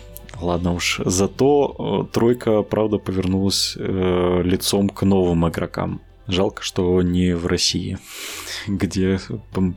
[0.40, 1.00] ладно уж.
[1.04, 6.00] Зато э, тройка, правда, повернулась э, лицом к новым игрокам.
[6.26, 7.98] Жалко, что не в России,
[8.66, 9.20] где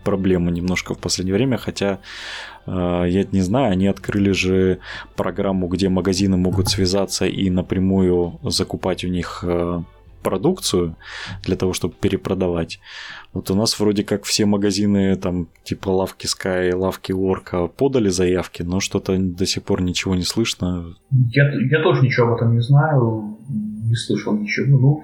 [0.03, 1.97] проблема немножко в последнее время, хотя э,
[2.65, 4.79] я не знаю, они открыли же
[5.15, 9.81] программу, где магазины могут связаться и напрямую закупать у них э,
[10.23, 10.95] продукцию
[11.43, 12.79] для того, чтобы перепродавать.
[13.33, 18.63] Вот у нас вроде как все магазины, там, типа лавки Sky, лавки Орка подали заявки,
[18.63, 20.95] но что-то до сих пор ничего не слышно.
[21.11, 24.79] Я, я тоже ничего об этом не знаю, не слышал ничего.
[24.79, 25.03] Ну,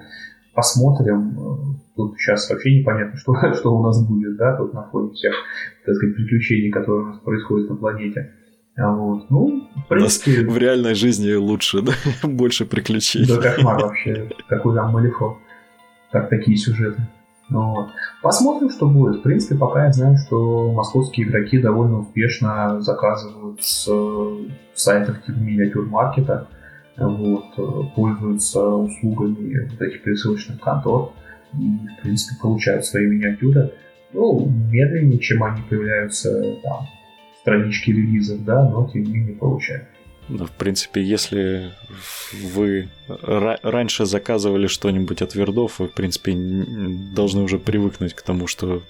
[0.54, 1.78] посмотрим.
[1.96, 5.34] Тут сейчас вообще непонятно, что, что у нас будет, да, тут на фоне всех,
[5.84, 8.32] так сказать, приключений, которые у нас происходят на планете.
[8.76, 9.28] А вот.
[9.30, 10.46] Ну, в принципе...
[10.48, 11.92] в реальной жизни лучше, да?
[12.28, 13.28] Больше приключений.
[13.28, 14.30] Да кошмар вообще.
[14.48, 15.38] Какой там Малифо.
[16.12, 17.02] Так такие сюжеты.
[17.50, 17.88] Ну вот.
[18.22, 19.20] Посмотрим, что будет.
[19.20, 23.88] В принципе, пока я знаю, что московские игроки довольно успешно заказывают с
[24.74, 26.48] сайтов типа миниатюр маркета
[26.96, 31.12] вот, пользуются услугами вот этих пересылочных контор
[31.54, 33.72] и, в принципе, получают свои миниатюры,
[34.12, 36.86] ну, медленнее, чем они появляются там,
[37.40, 39.84] странички релизов, да, но тем не менее получают.
[40.30, 41.72] В принципе, если
[42.32, 48.82] вы раньше заказывали что-нибудь от вердов, вы, в принципе, должны уже привыкнуть к тому, что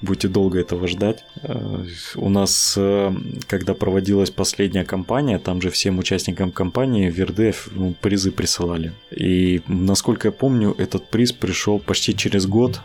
[0.00, 1.24] будете долго этого ждать.
[1.42, 1.84] Э,
[2.16, 3.12] у нас, э,
[3.46, 8.92] когда проводилась последняя кампания, там же всем участникам кампании верды ну, призы присылали.
[9.10, 12.80] И, насколько я помню, этот приз пришел почти через год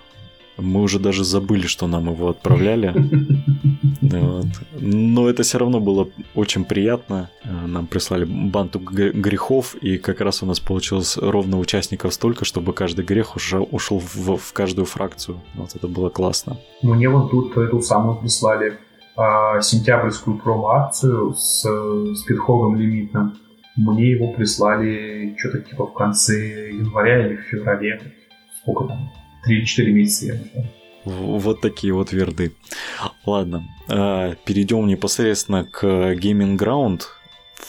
[0.57, 2.93] мы уже даже забыли, что нам его отправляли.
[4.79, 7.29] Но это все равно было очень приятно.
[7.43, 12.73] Э, нам прислали банту грехов, и как раз у нас получилось ровно участников столько, чтобы
[12.73, 15.41] каждый грех уже ушел в, в каждую фракцию.
[15.55, 16.57] Вот это было классно.
[16.81, 18.77] Мне вот тут эту самую прислали
[19.17, 21.65] а, сентябрьскую промо-акцию с
[22.15, 23.35] спидхогом лимитным.
[23.77, 27.99] Мне его прислали что-то типа в конце января или в феврале.
[28.61, 29.11] Сколько там?
[29.47, 30.65] 3-4 месяца я ждал.
[31.05, 32.53] Вот такие вот верды.
[33.25, 37.03] Ладно, а, перейдем непосредственно к Gaming Ground.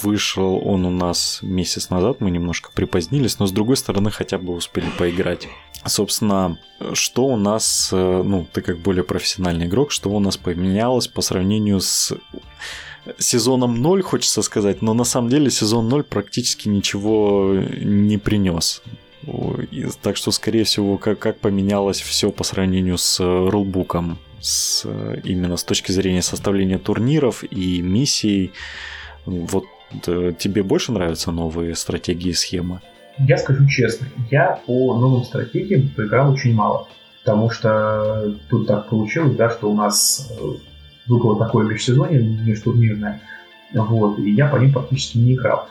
[0.02, 4.52] Вышел он у нас месяц назад, мы немножко припозднились, но с другой стороны хотя бы
[4.52, 5.48] успели поиграть.
[5.86, 6.58] Собственно,
[6.92, 11.22] что у нас, э, ну, ты как более профессиональный игрок, что у нас поменялось по
[11.22, 12.12] сравнению с
[13.18, 18.82] сезоном 0, хочется сказать, но на самом деле сезон 0 практически ничего не принес.
[20.02, 25.20] Так что, скорее всего, как, как поменялось все по сравнению с э, рулбуком, с, э,
[25.24, 28.52] именно с точки зрения составления турниров и миссий.
[29.24, 29.64] Вот
[30.06, 32.80] э, тебе больше нравятся новые стратегии и схемы?
[33.18, 36.86] Я скажу честно, я по новым стратегиям поиграл очень мало.
[37.24, 40.30] Потому что тут так получилось, да, что у нас
[41.08, 43.20] выпало такое межсезонье межтурнирное,
[43.74, 45.68] вот, и я по ним практически не играл.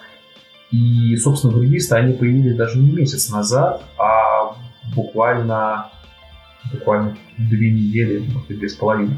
[0.72, 4.56] И, собственно, грависты, они появились даже не месяц назад, а
[4.96, 5.90] буквально,
[6.72, 9.18] буквально две недели, может две с половиной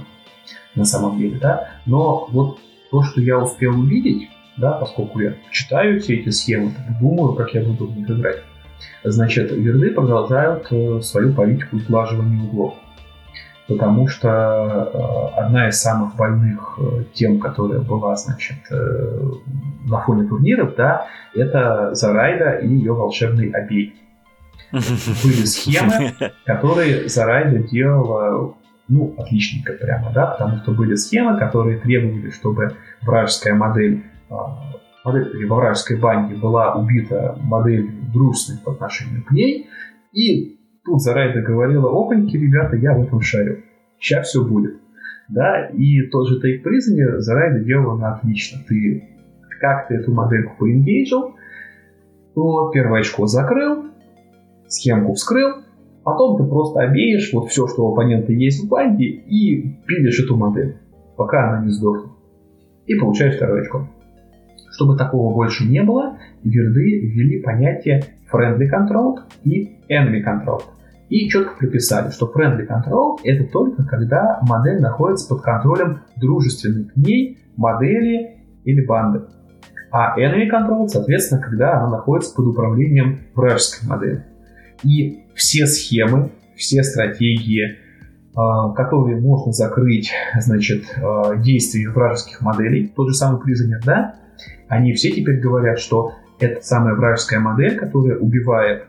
[0.75, 1.69] на самом деле, да.
[1.85, 2.59] Но вот
[2.91, 7.63] то, что я успел увидеть, да, поскольку я читаю все эти схемы, думаю, как я
[7.63, 8.43] буду в них играть.
[9.03, 12.75] Значит, верды продолжают э, свою политику сглаживания углов
[13.67, 19.21] потому что э, одна из самых больных э, тем, которая была, значит, э,
[19.89, 23.95] на фоне турниров, да, это Зарайда и ее волшебный обей.
[24.71, 26.13] Были схемы,
[26.45, 28.55] которые Зарайда делала
[28.87, 34.03] ну, отличненько прямо, да, потому что были схемы, которые требовали, чтобы вражеская модель,
[35.03, 39.69] модель во вражеской банде была убита модель дружественной по отношению к ней,
[40.13, 40.56] и
[40.87, 43.57] Тут Зарайда говорила, опаньки, ребята, я в этом шарю.
[43.99, 44.77] Сейчас все будет.
[45.27, 48.59] Да, и тот же Take Prisoner Зарайда делала на отлично.
[48.65, 49.03] Ты
[49.59, 51.35] как ты эту модельку поингейджил,
[52.35, 53.87] вот, первое очко закрыл,
[54.67, 55.63] схемку вскрыл,
[56.03, 60.37] потом ты просто обеешь вот все, что у оппонента есть в банде, и пилишь эту
[60.37, 60.77] модель,
[61.17, 62.11] пока она не сдохнет.
[62.85, 63.89] И получаешь второе очко.
[64.71, 70.61] Чтобы такого больше не было, верды ввели понятие friendly control и enemy control.
[71.09, 76.95] И четко приписали, что friendly control это только когда модель находится под контролем дружественной к
[76.95, 79.21] ней модели или банды.
[79.91, 84.25] А enemy control, соответственно, когда она находится под управлением вражеской модели.
[84.83, 87.77] И все схемы, все стратегии,
[88.35, 94.15] а, которые можно закрыть, значит, а, действия вражеских моделей, тот же самый Prisoner, да,
[94.67, 98.85] они все теперь говорят, что это самая вражеская модель, которая убивает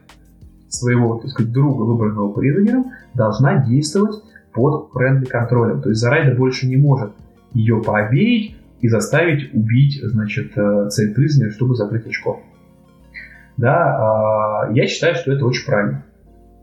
[0.68, 5.82] своего, так сказать, друга, выбранного призонером, должна действовать под friendly контролем.
[5.82, 7.12] То есть Зарайда больше не может
[7.52, 12.40] ее пообеять и заставить убить, значит, э, цель призонера, чтобы закрыть очко.
[13.56, 16.04] Да, а, я считаю, что это очень правильно.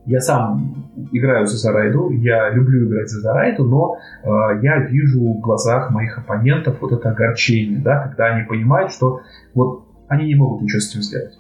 [0.06, 5.42] Я сам играю за Зарайду, я люблю играть за Зарайду, но э, я вижу в
[5.42, 9.22] глазах моих оппонентов вот это огорчение, да, когда они понимают, что
[9.56, 11.40] вот они не могут ничего с этим сделать.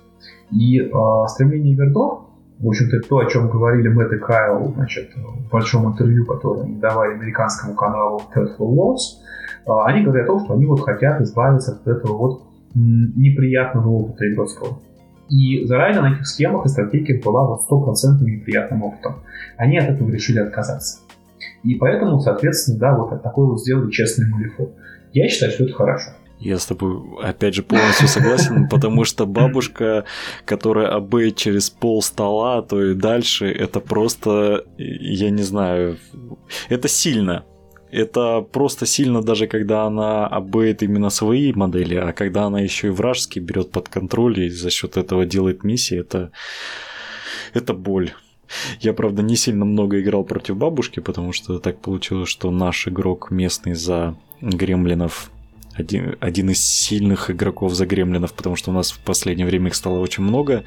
[0.51, 0.91] И э,
[1.27, 2.25] стремление игроков
[2.59, 6.75] в общем-то, то, о чем говорили Мэтт и Кайл значит, в большом интервью, которое они
[6.77, 9.19] давали американскому каналу Third Worlds,
[9.67, 14.31] а, они говорят о том, что они вот хотят избавиться от этого вот неприятного опыта
[14.31, 14.79] игрокского.
[15.29, 19.15] И заранее на этих схемах и стратегиях была вот стопроцентным неприятным опытом.
[19.57, 20.99] Они от этого решили отказаться.
[21.63, 24.71] И поэтому, соответственно, да, вот такой вот сделали честный малифо.
[25.13, 26.11] Я считаю, что это хорошо.
[26.39, 30.05] Я с тобой, опять же, полностью согласен, потому что бабушка,
[30.45, 35.97] которая обеет через пол стола, то и дальше, это просто, я не знаю,
[36.69, 37.45] это сильно.
[37.91, 42.91] это просто сильно даже когда она обоит именно свои модели, а когда она еще и
[42.91, 46.31] вражеские берет под контроль и за счет этого делает миссии, это,
[47.53, 48.11] это боль.
[48.81, 53.31] Я, правда, не сильно много играл против бабушки, потому что так получилось, что наш игрок
[53.31, 55.31] местный за гремлинов
[55.77, 59.75] один, один из сильных игроков за гремлинов, потому что у нас в последнее время их
[59.75, 60.63] стало очень много,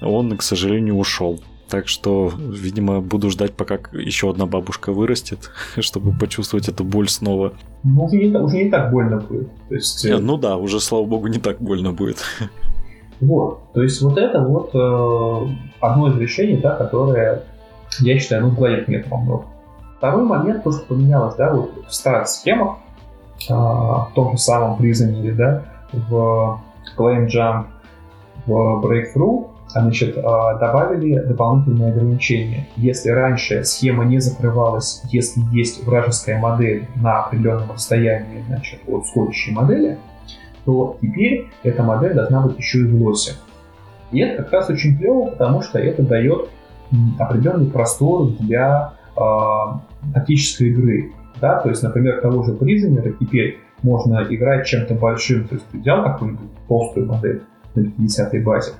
[0.00, 1.40] он, к сожалению, ушел.
[1.68, 7.52] Так что, видимо, буду ждать, пока еще одна бабушка вырастет, чтобы почувствовать эту боль снова.
[7.84, 9.48] Ну, уже не, уже не так больно будет.
[9.68, 10.04] То есть...
[10.06, 12.18] Э, ну да, уже, слава богу, не так больно будет.
[13.20, 13.72] Вот.
[13.72, 17.42] То есть вот это вот э, одно из решений, да, которое,
[17.98, 19.44] я считаю, ну, сгладит много.
[19.96, 22.87] Второй момент, то, что поменялось, да, вот в старых схемах, э,
[23.46, 26.60] в том же самом призоне, да, в
[26.96, 27.66] Claim Jump,
[28.46, 32.66] в Breakthrough, значит, э, добавили дополнительные ограничения.
[32.76, 39.52] Если раньше схема не закрывалась, если есть вражеская модель на определенном расстоянии значит, от сходящей
[39.52, 39.98] модели,
[40.64, 43.32] то теперь эта модель должна быть еще и в лосе.
[44.10, 46.48] И это как раз очень клево, потому что это дает
[47.18, 49.20] определенный простор для э,
[50.14, 51.12] тактической игры.
[51.40, 51.60] Да?
[51.60, 55.46] То есть, например, того же призонера теперь можно играть чем-то большим.
[55.48, 57.42] То есть ты взял какую-нибудь толстую модель
[57.74, 58.72] на 50-й базе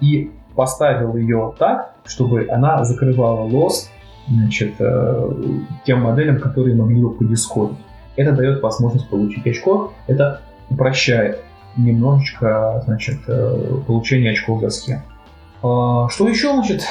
[0.00, 3.90] и поставил ее так, чтобы она закрывала лос
[4.28, 5.30] значит, э,
[5.84, 7.76] тем моделям, которые могли бы подискорить.
[8.16, 9.92] Это дает возможность получить очко.
[10.06, 11.40] Это упрощает
[11.76, 15.02] немножечко, значит, э, получение очков за схем.
[15.62, 16.82] А, что еще, значит,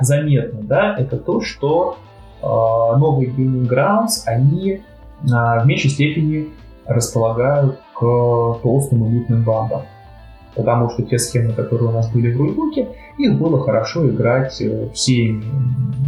[0.00, 1.98] заметно, да, это то, что
[2.46, 4.82] новые Gaming Grounds, они
[5.32, 6.48] а, в меньшей степени
[6.86, 8.00] располагают к
[8.62, 9.82] толстым элитным бандам.
[10.54, 14.88] Потому что те схемы, которые у нас были в рулебуке, их было хорошо играть э,
[14.94, 15.38] все,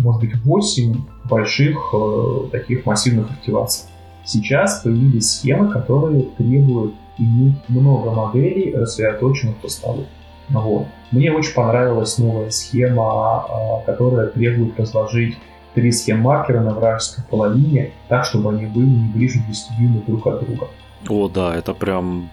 [0.03, 0.95] может быть, 8
[1.29, 3.89] больших э, таких массивных активаций.
[4.25, 10.05] Сейчас появились схемы, которые требуют иметь много моделей, рассредоточенных по столу.
[10.49, 10.87] Вот.
[11.11, 15.37] Мне очень понравилась новая схема, а, которая требует разложить
[15.75, 20.27] три схем маркера на вражеской половине, так, чтобы они были не ближе 10 дюймов друг
[20.27, 20.69] от друга.
[21.09, 22.31] О, да, это прям...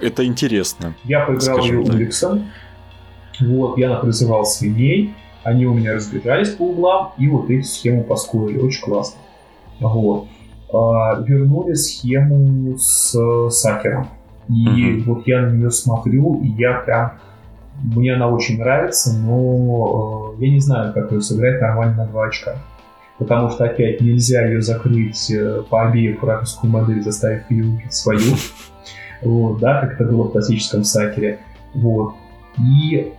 [0.00, 0.94] Это интересно.
[1.04, 2.50] Я поиграл ее Уликсом.
[3.40, 8.58] Вот, я напризывал свиней, они у меня разбежались по углам, и вот эти схемы поскурили.
[8.58, 9.20] Очень классно.
[9.80, 10.26] Вот.
[10.72, 13.16] А, вернули схему с
[13.50, 14.08] сакером.
[14.48, 17.12] И mm вот я на нее смотрю, и я прям...
[17.82, 22.26] Мне она очень нравится, но э, я не знаю, как ее сыграть нормально на 2
[22.26, 22.56] очка.
[23.18, 28.34] Потому что, опять, нельзя ее закрыть э, по обеих вражескую модель, заставив ее убить свою.
[29.22, 31.38] Вот, да, как это было в классическом сакере.
[31.74, 32.14] Вот.
[32.58, 33.12] И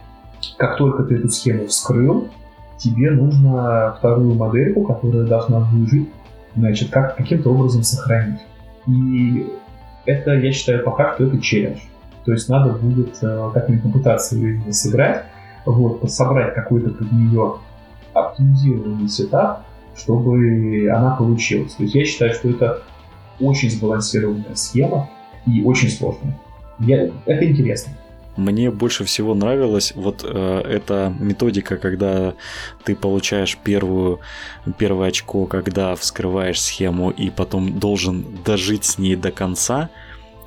[0.58, 2.30] как только ты эту схему вскрыл,
[2.78, 6.10] тебе нужно вторую модельку, которая должна выжить,
[6.56, 8.42] значит, как, каким-то образом сохранить.
[8.88, 9.48] И
[10.06, 11.80] это, я считаю, пока что это челлендж.
[12.26, 15.26] То есть надо будет э, как-нибудь попытаться ее сыграть,
[15.66, 17.56] вот, собрать какой-то под нее
[18.14, 21.74] оптимизированный сетап, чтобы она получилась.
[21.74, 22.84] То есть я считаю, что это
[23.40, 25.10] очень сбалансированная схема
[25.46, 26.38] и очень сложная.
[26.80, 27.94] Я, это интересно.
[28.38, 32.34] Мне больше всего нравилась вот э, эта методика, когда
[32.84, 34.20] ты получаешь первую,
[34.78, 39.90] первое очко, когда вскрываешь схему и потом должен дожить с ней до конца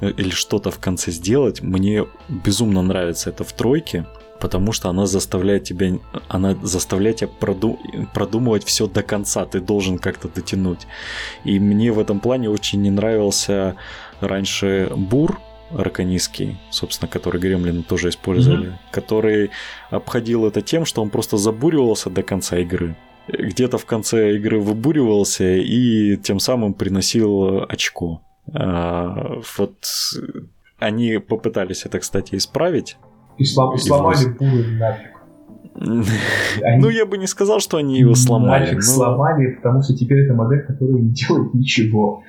[0.00, 1.62] э, или что-то в конце сделать.
[1.62, 4.04] Мне безумно нравится это в тройке,
[4.40, 5.98] потому что она заставляет тебя,
[6.28, 7.78] она заставляет тебя проду,
[8.14, 9.44] продумывать все до конца.
[9.44, 10.86] Ты должен как-то дотянуть.
[11.44, 13.76] И мне в этом плане очень не нравился
[14.20, 18.90] раньше бур, арканистский, собственно, который гремлины тоже использовали, mm-hmm.
[18.90, 19.50] который
[19.90, 22.96] обходил это тем, что он просто забуривался до конца игры.
[23.28, 28.22] Где-то в конце игры выбуривался и тем самым приносил очко.
[28.54, 29.84] А, вот
[30.78, 32.96] они попытались это, кстати, исправить.
[33.38, 35.18] И, слом, и сломали буры нафиг.
[36.64, 36.82] Они...
[36.82, 38.62] Ну, я бы не сказал, что они его сломали.
[38.62, 38.82] Нафиг но...
[38.82, 42.22] сломали, потому что теперь это модель, которая не делает ничего.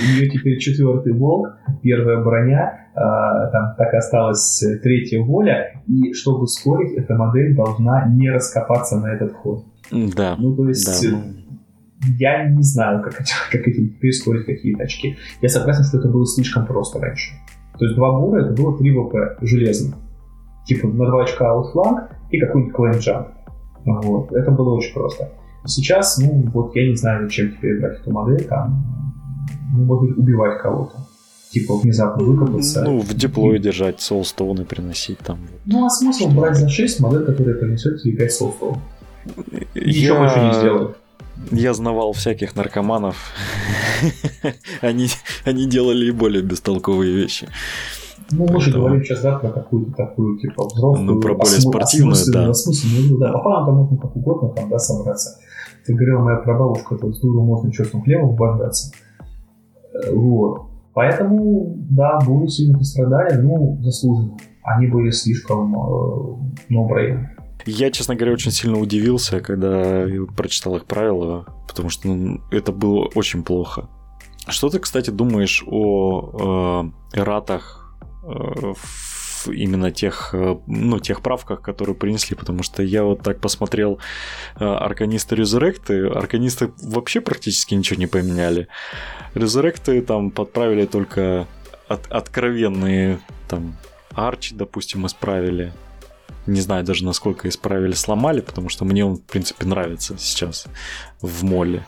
[0.00, 6.44] У нее теперь четвертый волк, первая броня, а, там так осталась третья воля, и чтобы
[6.44, 9.66] ускорить, эта модель должна не раскопаться на этот ход.
[9.90, 10.36] Да.
[10.38, 10.86] Ну, то есть...
[10.86, 11.22] Да, ну...
[12.18, 13.14] Я не знаю, как,
[13.52, 15.16] как этим теперь скорить какие-то очки.
[15.42, 17.32] Я согласен, что это было слишком просто раньше.
[17.78, 19.96] То есть два бура это было 3 ВП железно.
[20.66, 23.28] Типа на 2 очка аутфланг, и какой-нибудь клеймджамп.
[23.84, 24.32] Вот.
[24.32, 25.30] Это было очень просто.
[25.64, 28.84] Сейчас, ну, вот я не знаю, зачем теперь брать эту модель, там,
[29.72, 31.06] ну, может быть, убивать кого-то.
[31.50, 32.82] Типа внезапно выкопаться.
[32.82, 33.60] Ну, в диплое и...
[33.60, 35.38] держать соулстоуны приносить там.
[35.64, 38.78] Ну, а смысл брать за 6 модель, которая принесет тебе 5 соулстоун?
[39.74, 40.20] Ничего я...
[40.20, 40.96] больше не сделает.
[41.50, 43.32] Я знавал всяких наркоманов.
[44.80, 45.08] они,
[45.44, 47.48] они делали и более бестолковые вещи.
[48.30, 51.14] Ну, мы же говорим сейчас, да, про какую-то такую, типа, взрослую...
[51.14, 52.48] Ну, про более спортивную, да.
[52.48, 53.32] Осмысленную, да.
[53.32, 55.38] По плану там можно как угодно там, да, собраться.
[55.84, 58.92] Ты говорил, моя прабабушка, тут здорово можно черным хлебом обожраться.
[59.94, 60.62] Э, вот.
[60.94, 64.36] Поэтому, да, были сильно пострадали, ну, заслуженно.
[64.64, 67.26] Они были слишком э, no
[67.66, 70.06] Я, честно говоря, очень сильно удивился, когда
[70.36, 73.88] прочитал их правила, потому что ну, это было очень плохо.
[74.48, 77.85] Что ты, кстати, думаешь о э, ратах
[78.26, 78.76] в
[79.52, 84.00] именно тех, э, ну, тех правках, которые принесли, потому что я вот так посмотрел
[84.58, 88.68] э, Арканисты Резуректы, Арканисты вообще практически ничего не поменяли.
[89.34, 91.46] Резуректы там подправили только
[91.88, 93.76] от, откровенные там
[94.14, 95.72] арчи, допустим, исправили.
[96.46, 100.66] Не знаю даже, насколько исправили, сломали, потому что мне он, в принципе, нравится сейчас
[101.20, 101.84] в моле.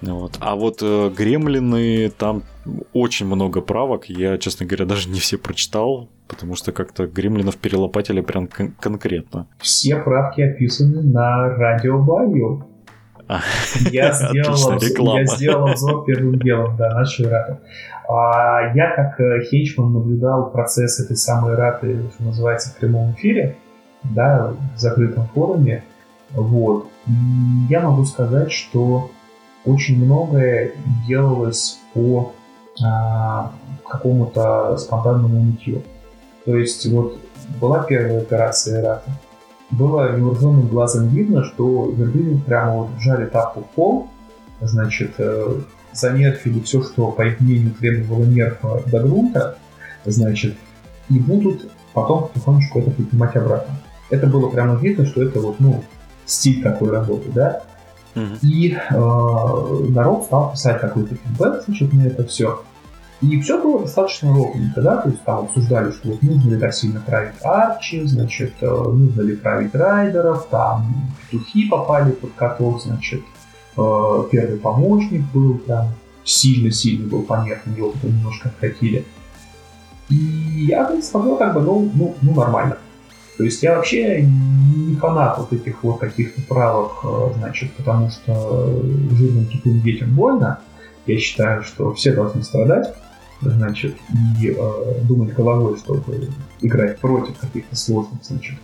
[0.00, 0.36] Вот.
[0.40, 2.44] А вот э, гремлины, там
[2.92, 4.06] очень много правок.
[4.06, 9.48] Я, честно говоря, даже не все прочитал, потому что как-то гремлинов перелопатили прям кон- конкретно.
[9.58, 12.64] Все правки описаны на радио Байо.
[13.26, 13.40] А,
[13.90, 17.58] я сделал, я сделал обзор первым делом, да, нашей раты.
[18.08, 23.56] А, я как э, хейчман наблюдал процесс этой самой раты, что называется, в прямом эфире,
[24.04, 25.82] да, в закрытом форуме.
[26.30, 26.86] Вот.
[27.06, 27.10] И
[27.68, 29.10] я могу сказать, что
[29.68, 30.72] очень многое
[31.06, 32.32] делалось по
[32.82, 33.52] а,
[33.86, 35.82] какому-то спонтанному нытью.
[36.44, 37.18] То есть вот
[37.60, 39.10] была первая операция Ирата,
[39.70, 44.08] было невооруженным глазом видно, что верблюды прямо вот вжали тапку в пол,
[44.60, 45.60] значит, э,
[45.92, 49.58] занерфили все, что, по их мнению, требовало нерфа до грунта,
[50.04, 50.56] значит,
[51.10, 53.74] и будут потом потихонечку это поднимать обратно.
[54.10, 55.84] Это было прямо видно, что это вот, ну,
[56.24, 57.62] стиль такой работы, да.
[58.42, 58.94] И э,
[59.88, 62.62] народ стал писать какой-то фидбэк, значит, на это все.
[63.20, 66.72] И все было достаточно ровненько, да, то есть там обсуждали, что вот нужно ли так
[66.72, 70.94] сильно править арчи, значит, э, нужно ли править райдеров, там
[71.30, 73.22] петухи попали под каток, значит,
[73.76, 75.88] э, первый помощник был прям
[76.24, 79.04] сильно-сильно был понятно, его немножко откатили.
[80.10, 82.78] И я смотрел как бы, ну, ну, ну нормально.
[83.38, 88.82] То есть я вообще не фанат вот этих вот каких-то правок, э, значит, потому что
[89.12, 90.58] жирным тупым детям больно.
[91.06, 92.92] Я считаю, что все должны страдать,
[93.40, 93.94] значит,
[94.40, 96.28] и э, думать головой, чтобы
[96.60, 98.58] играть против каких-то сложных, значит,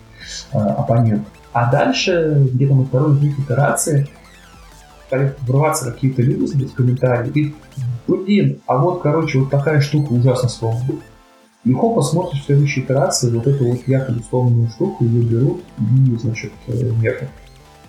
[0.51, 1.31] э, оппонентов.
[1.53, 4.09] А дальше, где-то на второй третьей итерации,
[5.07, 7.55] стали врываться какие-то люди в комментарии, и,
[8.07, 10.99] блин, а вот, короче, вот такая штука ужасно сломана.
[11.65, 16.15] И хопа смотришь в следующей итерации, вот эту вот якобы сломанную штуку, ее берут и,
[16.15, 17.29] значит, э, мертвят.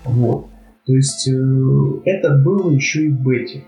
[0.05, 0.47] Вот.
[0.87, 3.65] То есть э, это было еще и в бете.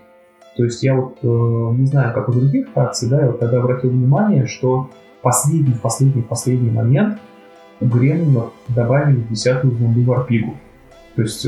[0.57, 3.59] То есть я вот э, не знаю, как у других фракций, да, я вот тогда
[3.59, 4.89] обратил внимание, что
[5.21, 7.19] последний, последний, последний момент
[7.79, 10.55] у Гремлинов добавили десятую звонду Варпигу.
[11.15, 11.45] То есть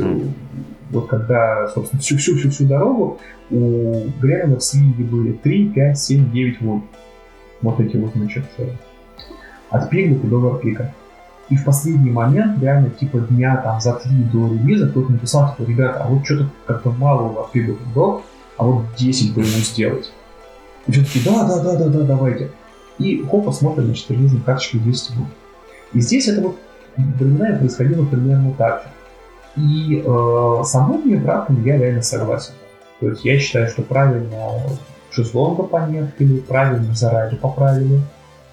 [0.92, 6.84] вот когда, собственно, всю-всю-всю дорогу у Гремлинов с были 3, 5, 7, 9 вольт
[7.62, 7.78] вот
[8.16, 8.70] значит, э,
[9.70, 10.94] от пиглика до варпика.
[11.50, 15.66] И в последний момент, реально, типа дня там за три до релиза, кто-то написал, что,
[15.66, 18.22] ребята, а вот что-то как-то мало у варпика был,
[18.58, 20.12] а вот 10 бы ему сделать.
[20.88, 22.52] И все таки да, да, да, да, да, давайте.
[23.00, 25.28] И хопа смотрим, значит, релизные карточки 10 будет.
[25.94, 26.58] И здесь это вот
[26.96, 29.62] времена происходило примерно так же.
[29.62, 32.54] И э, со многими правками я реально согласен.
[33.00, 34.38] То есть я считаю, что правильно
[35.12, 38.02] шезлонга понерфили, правильно Зарайду поправили,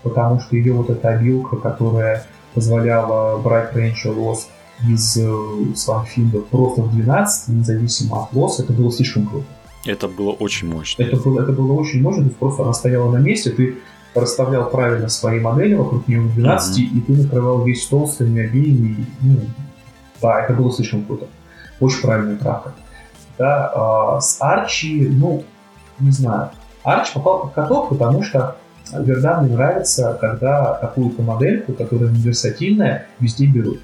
[0.02, 4.46] потому что ее вот эта обилка, которая позволяла брать Ranger Loss
[4.88, 9.46] из э, Сванфинда просто в 12, независимо от лосса, это было слишком круто.
[9.84, 11.02] Это было очень мощно.
[11.02, 13.78] Это было, это было очень мощно, то есть просто она стояла на месте, ты
[14.14, 16.96] расставлял правильно свои модели вокруг нее в 12, mm-hmm.
[16.96, 19.06] и ты накрывал весь стол своими обеими.
[19.20, 19.40] Ну,
[20.20, 21.26] да, это было слишком круто.
[21.80, 22.74] Очень правильная правка.
[23.38, 25.44] Да, а, с Арчи, ну,
[26.00, 26.50] не знаю.
[26.84, 28.56] Арч попал под каток, потому что
[28.92, 33.80] Вердан мне нравится, когда какую-то модельку, которая универсативная, везде берут.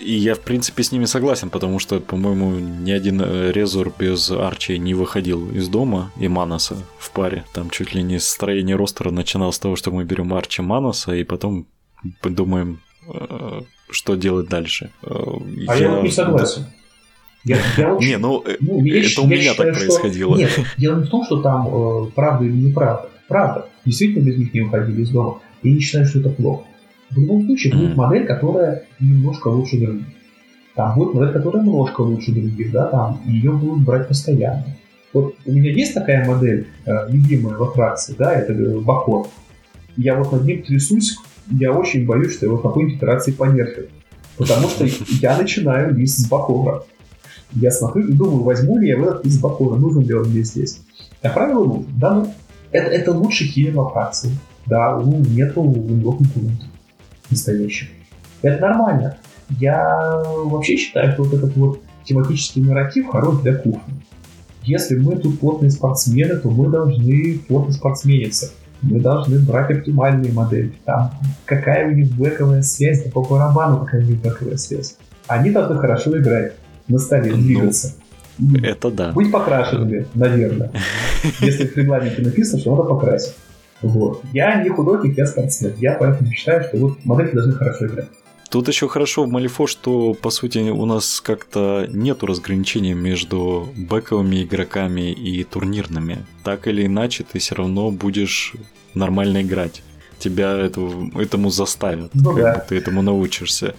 [0.00, 4.30] И я, в принципе, с ними согласен, потому что, по-моему, ни один э, резор без
[4.30, 7.44] Арчи не выходил из дома и Маноса в паре.
[7.52, 11.24] Там чуть ли не строение ростера начиналось с того, что мы берем Арчи Маноса, и
[11.24, 11.66] потом
[12.22, 12.80] думаем,
[13.12, 14.90] э, что делать дальше.
[15.02, 15.08] Э,
[15.68, 16.66] а я, я не согласен.
[17.44, 20.34] Я, я очень, не, ну, ну я, это у меня считаю, так происходило.
[20.34, 23.10] Что, нет, дело не в том, что там э, правда или неправда.
[23.28, 23.68] Правда.
[23.84, 25.40] Действительно без них не уходили из дома.
[25.62, 26.64] Я не считаю, что это плохо.
[27.10, 27.96] В любом случае, будет mm.
[27.96, 30.06] модель, которая немножко лучше других.
[30.74, 34.64] Там будет модель, которая немножко лучше других, да, там ее будут брать постоянно.
[35.12, 39.28] Вот у меня есть такая модель, э, любимая во фракции, да, это э, Бакор.
[39.96, 41.16] Я вот над ним трясусь,
[41.50, 43.90] я очень боюсь, что его в какой-нибудь итерации понерфят.
[44.36, 44.86] Потому что
[45.20, 46.82] я начинаю лист с Бакора.
[47.54, 50.80] Я смотрю и думаю, возьму ли я этот лист Бакора, нужен ли он мне здесь.
[51.22, 51.86] Как правило, нужен.
[51.98, 52.34] Да, ну,
[52.72, 54.30] это, это лучший хилер во фракции.
[54.66, 56.68] Да, у нету виндов конкурентов
[57.30, 57.88] настоящих.
[58.42, 59.16] Это нормально.
[59.50, 63.94] Я вообще считаю, что вот этот вот тематический нарратив хорош для кухни.
[64.62, 68.50] Если мы тут плотные спортсмены, то мы должны плотно спортсмениться.
[68.82, 70.72] Мы должны брать оптимальные модели.
[70.84, 71.12] Там
[71.44, 74.96] какая у них бэковая связь, по барабану какая у них бэковая связь.
[75.26, 76.54] Они должны хорошо играть,
[76.88, 77.94] на столе ну, двигаться.
[78.62, 79.12] Это да.
[79.12, 80.70] Быть покрашенными, наверное.
[81.40, 83.34] Если в регламенте написано, что надо покрасить.
[83.82, 84.22] Вот.
[84.32, 85.74] Я не художник, я спортсмен.
[85.78, 88.08] Я поэтому считаю, что вот модельки должны хорошо играть.
[88.50, 94.44] Тут еще хорошо в Малифо, что по сути у нас как-то нету разграничения между бэковыми
[94.44, 96.24] игроками и турнирными.
[96.44, 98.54] Так или иначе, ты все равно будешь
[98.94, 99.82] нормально играть.
[100.18, 102.54] Тебя этому, этому заставят, ну, как да.
[102.60, 103.74] ты этому научишься.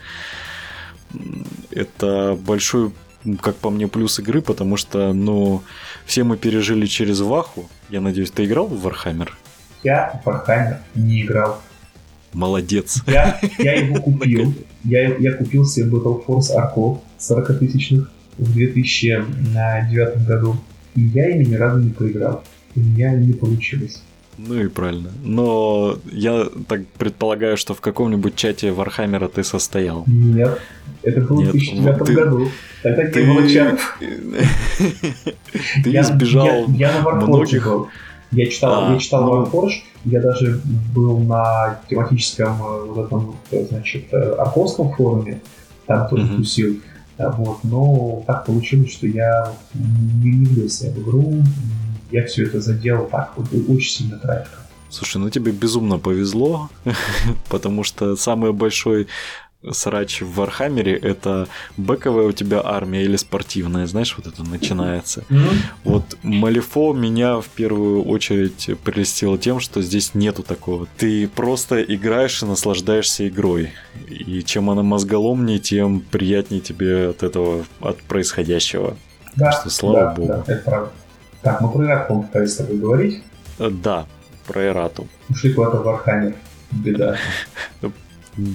[1.76, 2.92] Это большой,
[3.42, 5.62] как по мне, плюс игры, потому что, ну,
[6.06, 7.70] все мы пережили через Ваху.
[7.90, 9.30] Я надеюсь, ты играл в Warhammer?
[9.84, 11.62] Я в Warhammer не играл.
[12.34, 13.04] Молодец.
[13.08, 14.54] Я, я его купил.
[14.84, 20.58] Я, я купил себе Battle Force Арков 40 тысячных в 2009 году.
[20.96, 22.44] И я ими ни разу не поиграл.
[22.76, 24.02] У меня не получилось.
[24.38, 25.10] Ну и правильно.
[25.24, 30.04] Но я так предполагаю, что в каком-нибудь чате Вархаммера ты состоял.
[30.08, 30.60] Нет,
[31.04, 32.14] это было Нет, в 2009 ты...
[32.14, 32.48] году.
[32.84, 33.24] Тогда ты...
[33.24, 33.42] не было.
[35.84, 37.68] Ты избежал многих...
[38.32, 39.46] Я читал, а, я читал.
[39.46, 40.60] Warforge, я даже
[40.94, 45.40] был на тематическом э, вот этом, э, значит, э, орковском форуме,
[45.86, 46.82] там тоже тусил.
[47.18, 51.42] Вот, но так получилось, что я не, не влез в игру,
[52.12, 54.60] я все это заделал так, вот, очень сильно трафиком.
[54.90, 56.70] Слушай, ну тебе безумно повезло,
[57.50, 59.08] потому что самый большой
[59.72, 61.48] срач в Вархаммере это
[61.78, 65.24] бэковая у тебя армия или спортивная, знаешь, вот это начинается.
[65.30, 65.58] Mm-hmm.
[65.84, 70.88] Вот Malifaux меня в первую очередь прельстило тем, что здесь нету такого.
[70.98, 73.72] Ты просто играешь и наслаждаешься игрой.
[74.08, 78.98] И чем она мозголомнее, тем приятнее тебе от этого, от происходящего.
[79.36, 80.28] Да, что, слава да, богу.
[80.28, 80.92] Да, это правда.
[81.46, 83.24] Так, мы про эррату пытались с тобой говорить.
[83.60, 84.08] Э, да,
[84.48, 85.08] про эррату.
[85.30, 86.34] Ушли куда-то в Warhammer.
[86.72, 87.18] Беда.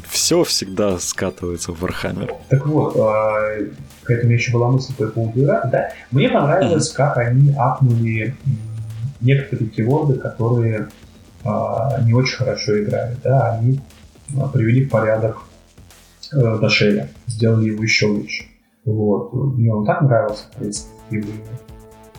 [0.08, 2.34] все всегда скатывается в Warhammer.
[2.48, 5.92] Так вот, какая-то у меня еще была мысль по поводу да?
[6.10, 8.34] Мне понравилось, как они апнули
[9.20, 10.88] некоторые кейворды, которые
[11.44, 13.80] а, не очень хорошо играли, да, они
[14.36, 15.44] а, привели в порядок
[16.32, 18.46] э, Дашеля, сделали его еще лучше.
[18.84, 19.32] Вот.
[19.32, 20.90] Мне он так нравился, в принципе.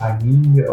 [0.02, 0.66] Они, э,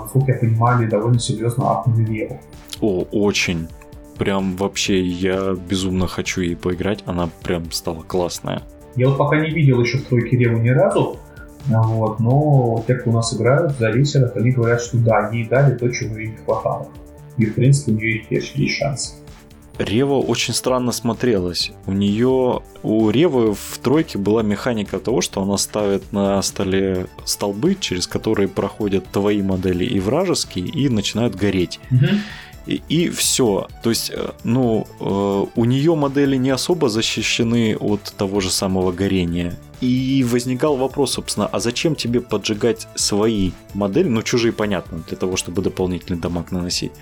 [0.00, 2.40] насколько я понимали, довольно серьезно апнули Леву.
[2.80, 3.68] О, очень
[4.16, 8.62] прям вообще я безумно хочу ей поиграть, она прям стала классная.
[8.94, 11.18] Я вот пока не видел еще в тройке Реву ни разу,
[11.68, 15.76] вот, но те, кто у нас играют за лисеров, они говорят, что да, ей дали
[15.76, 16.88] то, чего ей не хватало.
[17.36, 19.20] И, в принципе, у нее есть, есть шанс.
[19.78, 21.72] Рева очень странно смотрелась.
[21.86, 27.76] У нее, у Ревы в тройке была механика того, что она ставит на столе столбы,
[27.78, 31.80] через которые проходят твои модели и вражеские, и начинают гореть.
[31.90, 32.06] Угу
[32.66, 33.68] и, и все.
[33.82, 38.92] То есть, э, ну, э, у нее модели не особо защищены от того же самого
[38.92, 39.56] горения.
[39.80, 45.36] И возникал вопрос, собственно, а зачем тебе поджигать свои модели, ну, чужие, понятно, для того,
[45.36, 46.92] чтобы дополнительный дамаг наносить.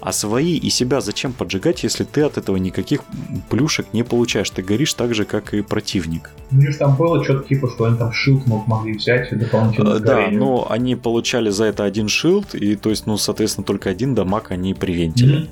[0.00, 3.02] А свои и себя зачем поджигать, если ты от этого никаких
[3.48, 4.50] плюшек не получаешь?
[4.50, 6.30] Ты горишь так же, как и противник.
[6.50, 9.98] Ну, же там было что-то типа, что они там шилд мог, могли взять дополнительно э,
[9.98, 14.14] Да, но они получали за это один шилд, и то есть, ну, соответственно, только один
[14.14, 15.42] дамаг они привентили.
[15.42, 15.48] Mm-hmm.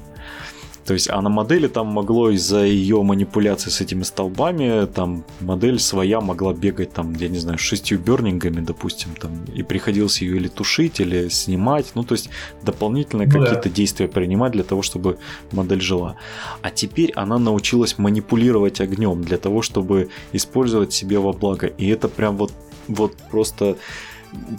[0.86, 5.80] То есть, а на модели там могло из-за ее манипуляции с этими столбами, там модель
[5.80, 10.46] своя могла бегать там, я не знаю, шестью бернингами, допустим, там, и приходилось ее или
[10.48, 12.30] тушить, или снимать, ну, то есть,
[12.62, 13.70] дополнительно ну, какие-то да.
[13.70, 15.18] действия принимать для того, чтобы
[15.50, 16.16] модель жила.
[16.62, 21.66] А теперь она научилась манипулировать огнем для того, чтобы использовать себе во благо.
[21.66, 22.52] И это прям вот,
[22.86, 23.76] вот просто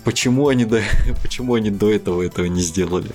[0.04, 0.82] почему они, до,
[1.22, 3.12] почему они до этого этого не сделали.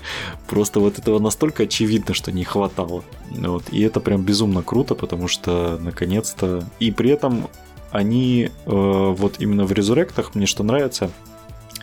[0.47, 3.05] Просто вот этого настолько очевидно, что не хватало.
[3.31, 3.65] Вот.
[3.71, 6.65] И это прям безумно круто, потому что наконец-то...
[6.81, 7.49] И при этом
[7.91, 11.11] они э, вот именно в резуректах, мне что нравится,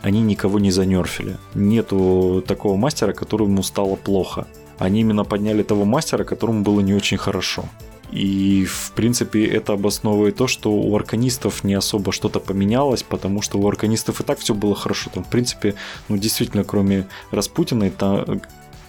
[0.01, 1.37] они никого не занерфили.
[1.53, 4.47] Нету такого мастера, которому стало плохо.
[4.77, 7.65] Они именно подняли того мастера, которому было не очень хорошо.
[8.11, 13.59] И, в принципе, это обосновывает то, что у арканистов не особо что-то поменялось, потому что
[13.59, 15.11] у арканистов и так все было хорошо.
[15.13, 15.75] Там, в принципе,
[16.07, 18.41] ну, действительно, кроме Распутина, это,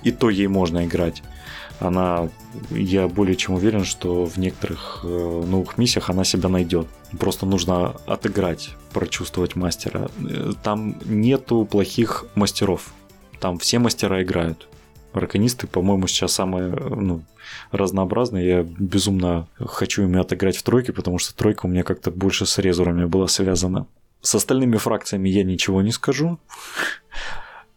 [0.03, 1.23] и то ей можно играть.
[1.81, 2.29] Она,
[2.71, 6.87] я более чем уверен, что в некоторых э, новых миссиях она себя найдет.
[7.19, 10.11] Просто нужно отыграть, прочувствовать мастера.
[10.19, 12.93] Э, там нету плохих мастеров.
[13.39, 14.69] Там все мастера играют.
[15.13, 17.23] Арканисты, по-моему, сейчас самые ну,
[17.73, 18.49] разнообразные.
[18.49, 22.59] Я безумно хочу ими отыграть в тройке, потому что тройка у меня как-то больше с
[22.59, 23.87] резурами была связана.
[24.23, 26.39] С остальными фракциями я ничего не скажу,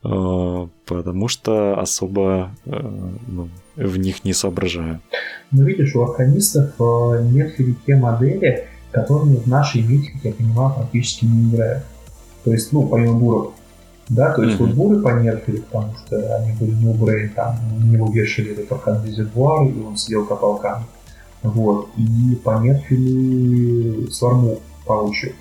[0.03, 2.71] э, потому что особо э,
[3.27, 4.99] ну, в них не соображаю.
[5.51, 7.55] Ну, видишь, у арканистов э, нет
[7.86, 11.84] те модели, которые в нашей как я понимаю, практически не играют.
[12.43, 13.53] То есть, ну, помимо буров,
[14.10, 14.66] да, то есть mm-hmm.
[14.66, 19.68] вот буры понерфили, потому что они были нубрей, там, на него вешали этот аркан резервуар,
[19.68, 20.86] и он сидел копал камни.
[21.41, 21.89] Вот.
[21.97, 25.34] И понерфили сварму паучью,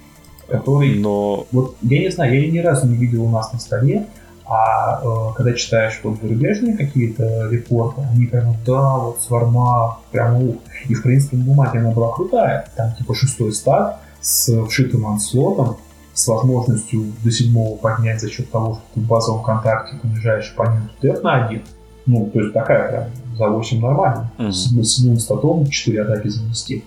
[0.49, 0.99] который...
[0.99, 1.47] Но...
[1.53, 4.07] Вот, я не знаю, я ее ни разу не видел у нас на столе,
[4.45, 10.57] а э, когда читаешь вот зарубежные какие-то репорты, они прям, да, вот сварма, прям ух.
[10.89, 12.67] И, в принципе, на бумаге она была крутая.
[12.77, 15.77] Там типа шестой стат с вшитым анслотом,
[16.15, 20.93] с возможностью до седьмого поднять за счет того, что ты в базовом контакте понижаешь оппоненту
[21.01, 21.63] деф на один.
[22.07, 23.05] Ну, то есть такая прям
[23.37, 24.31] за 8 нормально.
[24.39, 24.83] Mm-hmm.
[24.83, 26.85] С седьмым статом 4 атаки занести.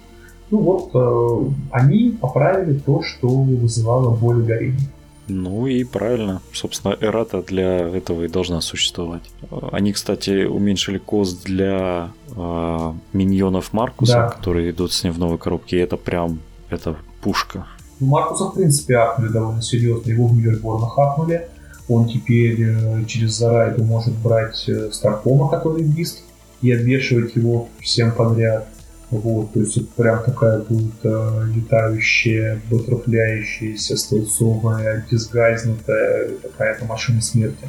[0.51, 4.89] Ну вот, э, они поправили то, что вызывало боль и горение.
[5.27, 6.41] Ну и правильно.
[6.53, 9.23] Собственно, эрата для этого и должна существовать.
[9.71, 14.29] Они, кстати, уменьшили кост для э, миньонов Маркуса, да.
[14.29, 15.77] которые идут с ним в новой коробке.
[15.77, 17.65] И это прям, это пушка.
[17.99, 20.09] Ну, Маркуса, в принципе, ахнули довольно серьезно.
[20.09, 21.47] Его в Миверборна хакнули.
[21.87, 26.23] Он теперь э, через Зарайду может брать э, Старпома, который бист,
[26.61, 28.67] и обвешивать его всем подряд.
[29.11, 37.67] Вот, то есть это прям такая будет э, летающая, батрафляющаяся, столцовая, дисгайзнутая какая-то машина смерти.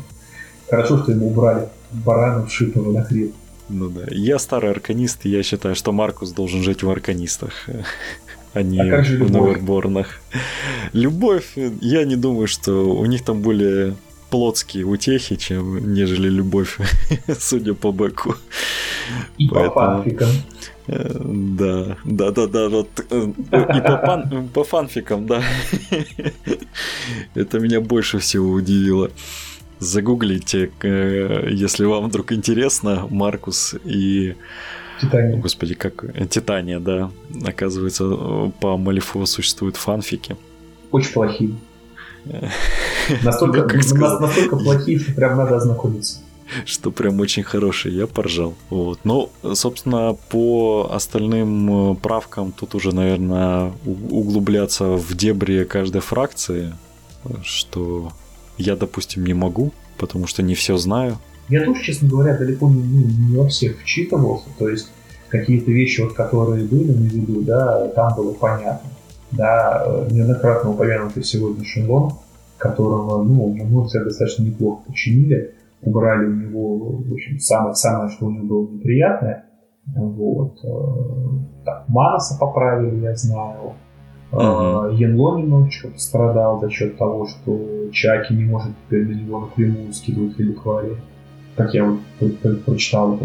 [0.70, 1.68] Хорошо, что его убрали.
[1.92, 3.32] Барана вшитого на хреб.
[3.68, 4.04] Ну да.
[4.10, 7.52] Я старый арканист, и я считаю, что Маркус должен жить в арканистах,
[8.56, 10.20] а не а в Новерборнах.
[10.94, 13.94] Любовь, я не думаю, что у них там более
[14.30, 16.78] плотские утехи, чем нежели любовь,
[17.38, 18.34] судя по бэку.
[19.38, 19.74] И Поэтому...
[19.74, 20.28] по фанфикам.
[20.88, 21.20] Э,
[21.58, 25.42] да, да, да, да, вот э, и по, пан, по фанфикам, да.
[27.34, 29.10] Это меня больше всего удивило.
[29.80, 34.34] Загуглите, э, если вам вдруг интересно, Маркус и
[35.00, 35.36] Титания.
[35.36, 37.10] Господи, как Титания, да.
[37.44, 40.36] Оказывается, по Малифо существуют фанфики.
[40.90, 41.54] Очень плохие.
[43.22, 46.18] Настолько, ну, настолько плохие, что прям надо ознакомиться
[46.64, 48.54] что прям очень хороший, я поржал.
[48.70, 49.00] Вот.
[49.04, 56.74] Но, собственно, по остальным э, правкам тут уже, наверное, углубляться в дебри каждой фракции,
[57.42, 58.12] что
[58.58, 61.18] я, допустим, не могу, потому что не все знаю.
[61.48, 64.90] Я тоже, честно говоря, далеко не, не во всех вчитывался, то есть
[65.28, 68.90] какие-то вещи, вот, которые были на виду, да, там было понятно.
[69.32, 72.12] Да, э, неоднократно упомянутый сегодня Шинлон,
[72.58, 78.26] которого, ну, мой взгляд, достаточно неплохо починили убрали у него, в общем, самое, самое, что
[78.26, 79.44] у него было неприятное.
[79.94, 80.58] Вот.
[80.64, 83.74] Э, так, Манаса поправили, я знаю.
[84.32, 84.92] Uh-huh.
[84.96, 90.36] Янло немножечко пострадал за счет того, что Чаки не может теперь на него напрямую скидывать
[90.38, 90.96] реликварии.
[91.56, 93.18] Как я вот прочитал.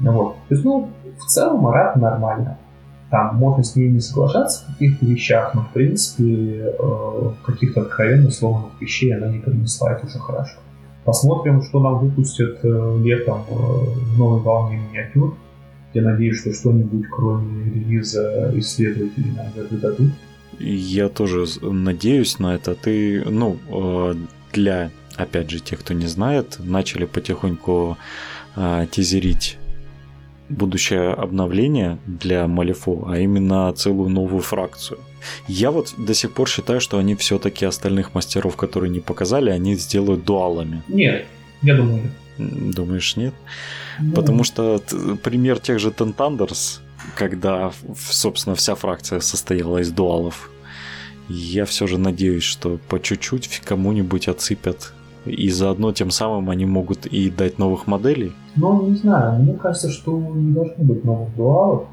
[0.00, 0.36] Вот.
[0.48, 2.58] То есть, ну, в целом Марат нормально.
[3.10, 8.30] Там можно с ней не соглашаться в каких-то вещах, но в принципе э, каких-то откровенно
[8.30, 10.58] сломанных вещей она не принесла, это уже хорошо.
[11.04, 15.36] Посмотрим, что нам выпустят э, летом э, в новой волне миниатюр.
[15.92, 20.10] Я надеюсь, что что-нибудь, кроме релиза исследователи нам выдадут.
[20.58, 22.74] Я тоже надеюсь на это.
[22.74, 24.14] Ты, ну, э,
[24.52, 27.96] для, опять же, тех, кто не знает, начали потихоньку
[28.90, 29.58] тизерить
[30.48, 34.98] будущее обновление для Малифо, а именно целую новую фракцию.
[35.48, 39.74] Я вот до сих пор считаю, что они все-таки остальных мастеров, которые не показали, они
[39.74, 40.82] сделают дуалами.
[40.88, 41.26] Нет,
[41.62, 43.32] я думаю Думаешь, нет?
[44.00, 44.12] Ну...
[44.12, 44.80] Потому что
[45.22, 46.82] пример тех же Тентандерс,
[47.14, 50.50] когда, собственно, вся фракция состояла из дуалов,
[51.28, 54.92] я все же надеюсь, что по чуть-чуть кому-нибудь отсыпят
[55.26, 58.32] и заодно тем самым они могут и дать новых моделей.
[58.56, 61.84] Ну, не знаю, мне кажется, что не должно быть новых дуалов,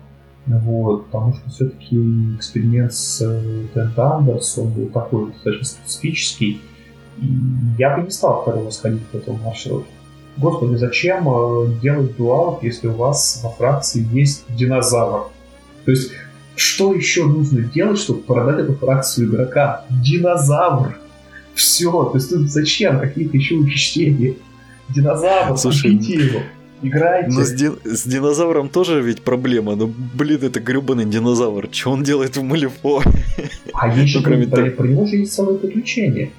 [0.46, 1.96] вот, потому что все-таки
[2.36, 3.20] эксперимент с
[3.74, 6.62] Тент Андерс, он был такой достаточно специфический,
[7.20, 7.28] и
[7.78, 9.86] я бы не стал второго сходить по этому маршруту.
[10.38, 15.30] Господи, зачем э, делать дуалов, если у вас во фракции есть динозавр?
[15.86, 16.12] То есть,
[16.56, 19.86] что еще нужно делать, чтобы продать эту фракцию игрока?
[19.90, 21.01] Динозавр!
[21.62, 24.34] Все, то есть тут зачем какие-то еще учреждения?
[24.90, 26.42] Динозавр, Слушай, его.
[26.82, 27.30] Играйте.
[27.30, 29.76] Но с, ди- с динозавром тоже ведь проблема.
[29.76, 31.70] Ну, блин, это гребаный динозавр.
[31.72, 33.02] Что он делает в Малифо?
[33.74, 36.32] А есть ну, кроме про, про него же есть целое приключение.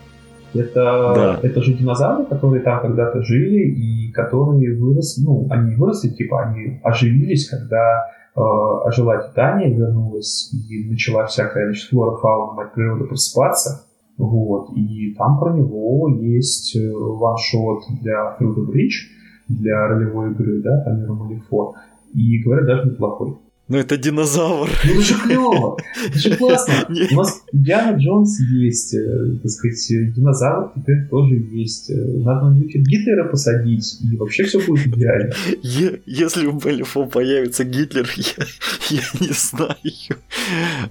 [0.54, 1.40] Это, да.
[1.42, 6.78] это же динозавры, которые там когда-то жили и которые выросли, ну, они выросли, типа, они
[6.82, 8.06] оживились, когда
[8.36, 8.40] э,
[8.84, 13.86] ожила Титания, вернулась и начала всякая, значит, флора, фауна, мать природа просыпаться.
[14.18, 19.08] Вот, и там про него есть э, ваншот для Fruit Bridge,
[19.48, 21.74] для ролевой игры, да, там Малифо.
[22.14, 23.38] И говорят, даже неплохой.
[23.68, 24.68] Ну это динозавр.
[24.84, 26.74] Ну это же клево, это же классно.
[27.12, 31.90] У нас Диана Джонс есть, э, так сказать, динозавр теперь тоже есть.
[31.90, 35.32] Э, надо на Гитлера посадить, и вообще все будет идеально.
[35.62, 38.46] Если у Малифо появится Гитлер, я,
[38.90, 39.76] я не знаю.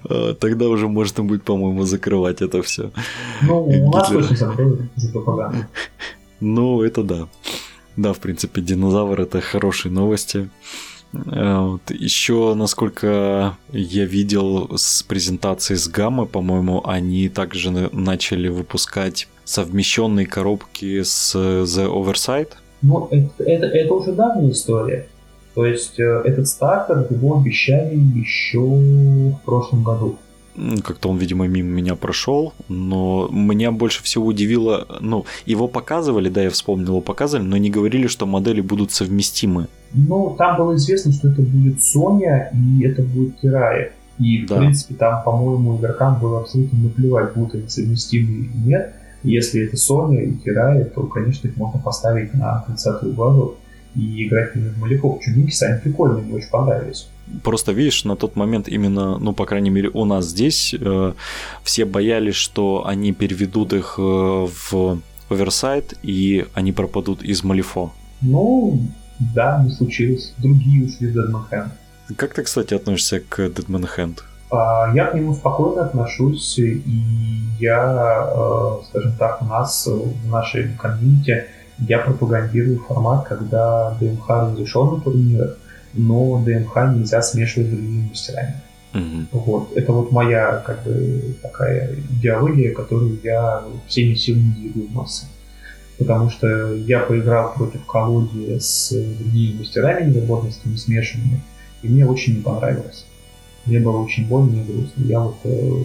[0.08, 2.90] А, тогда уже можно будет, по-моему, закрывать это все.
[3.42, 5.66] Ну, у нас точно закроют за пропаганду.
[6.40, 7.28] Ну, это да.
[7.96, 10.48] Да, в принципе, динозавр это хорошие новости.
[11.12, 11.90] Э, вот.
[11.90, 21.02] Еще, насколько я видел с презентацией с Гаммы, по-моему, они также начали выпускать совмещенные коробки
[21.02, 22.50] с The Oversight.
[22.82, 25.08] Ну, это, это, это уже давняя история.
[25.54, 30.18] То есть э, этот стартер его обещали еще в прошлом году
[30.84, 36.42] как-то он, видимо, мимо меня прошел, но меня больше всего удивило, ну, его показывали, да,
[36.42, 39.68] я вспомнил, его показывали, но не говорили, что модели будут совместимы.
[39.94, 43.92] Ну, там было известно, что это будет Sony и это будет Кирая.
[44.18, 44.58] И, в да.
[44.58, 48.94] принципе, там, по-моему, игрокам было абсолютно наплевать, будут они совместимы или нет.
[49.22, 53.56] Если это Sony и Кирая, то, конечно, их можно поставить на 30-ю базу
[53.94, 55.20] и играть в Маляков.
[55.20, 57.08] Чудники сами прикольные, мне очень понравились
[57.42, 61.12] просто видишь, на тот момент именно, ну, по крайней мере, у нас здесь э,
[61.62, 67.92] все боялись, что они переведут их э, в оверсайт, и они пропадут из Малифо.
[68.20, 68.80] Ну,
[69.18, 70.34] да, не случилось.
[70.38, 71.70] Другие ушли в Deadman Hand.
[72.16, 74.20] Как ты, кстати, относишься к Deadman Hand?
[74.50, 76.82] А, я к нему спокойно отношусь, и
[77.58, 81.46] я, э, скажем так, у нас в нашей комьюнити
[81.78, 85.56] я пропагандирую формат, когда ДМХ разрешен на турнирах,
[85.94, 88.54] но ДМХ нельзя смешивать с другими мастерами.
[88.94, 89.40] Угу.
[89.40, 89.72] Вот.
[89.76, 95.26] Это вот моя как бы такая идеология, которую я всеми силами двигаю в массы.
[96.02, 101.40] Потому что я поиграл против колоди с другими мастерами недоработанными смешанными,
[101.82, 103.06] и мне очень не понравилось.
[103.66, 105.04] Мне было очень больно и грустно.
[105.04, 105.82] Я вот э,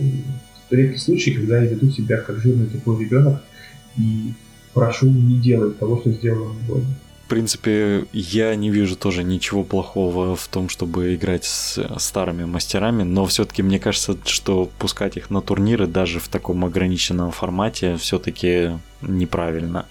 [0.71, 3.43] редкий случай, когда я веду себя как жирный такой ребенок
[3.97, 4.33] и
[4.73, 6.95] прошу не делать того, что сделано больно
[7.27, 13.03] в принципе, я не вижу тоже ничего плохого в том, чтобы играть с старыми мастерами,
[13.03, 18.79] но все-таки мне кажется, что пускать их на турниры даже в таком ограниченном формате все-таки
[19.01, 19.87] неправильно.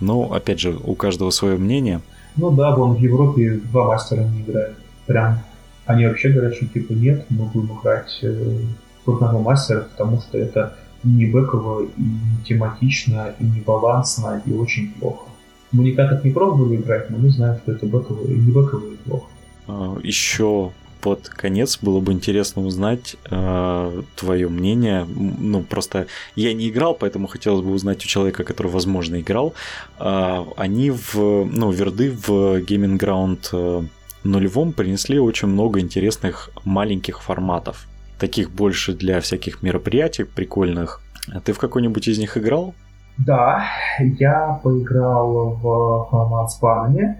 [0.00, 2.00] Но, опять же, у каждого свое мнение.
[2.34, 4.78] Ну да, вон в Европе два мастера не играют.
[5.04, 5.40] Прям
[5.84, 8.60] они вообще говорят, что типа нет, мы будем играть э,
[9.04, 14.92] крупного мастера, потому что это не бэково, и не тематично, и не балансно, и очень
[14.92, 15.26] плохо.
[15.74, 18.96] Мы никак это не пробовали играть, но мы знаем, что это бэковое и не бэковое
[19.04, 19.26] плохо.
[19.66, 20.70] А, Еще
[21.00, 25.04] под конец было бы интересно узнать э, твое мнение.
[25.04, 26.06] Ну, просто
[26.36, 29.52] я не играл, поэтому хотелось бы узнать у человека, который, возможно, играл.
[29.98, 31.14] Э, они в,
[31.44, 33.82] ну, верды в Gaming Ground э,
[34.22, 37.86] нулевом принесли очень много интересных маленьких форматов.
[38.18, 41.02] Таких больше для всяких мероприятий прикольных.
[41.28, 42.74] А ты в какой-нибудь из них играл?
[43.18, 43.62] Да,
[43.98, 47.18] я поиграл в формат с банами,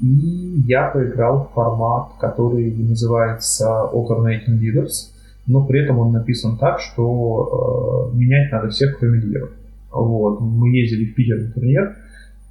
[0.00, 5.12] и я поиграл в формат, который называется Alternating Leaders,
[5.46, 9.50] но при этом он написан так, что э, менять надо всех, кроме лидеров.
[9.92, 10.40] Вот.
[10.40, 11.96] Мы ездили в Питер турнир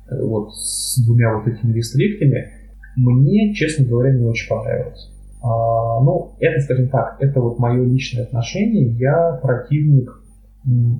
[0.10, 2.52] э, вот, с двумя вот этими рестриктами.
[2.96, 5.10] Мне, честно говоря, не очень понравилось.
[5.42, 8.92] А, ну, это, скажем так, это вот мое личное отношение.
[8.92, 10.22] Я противник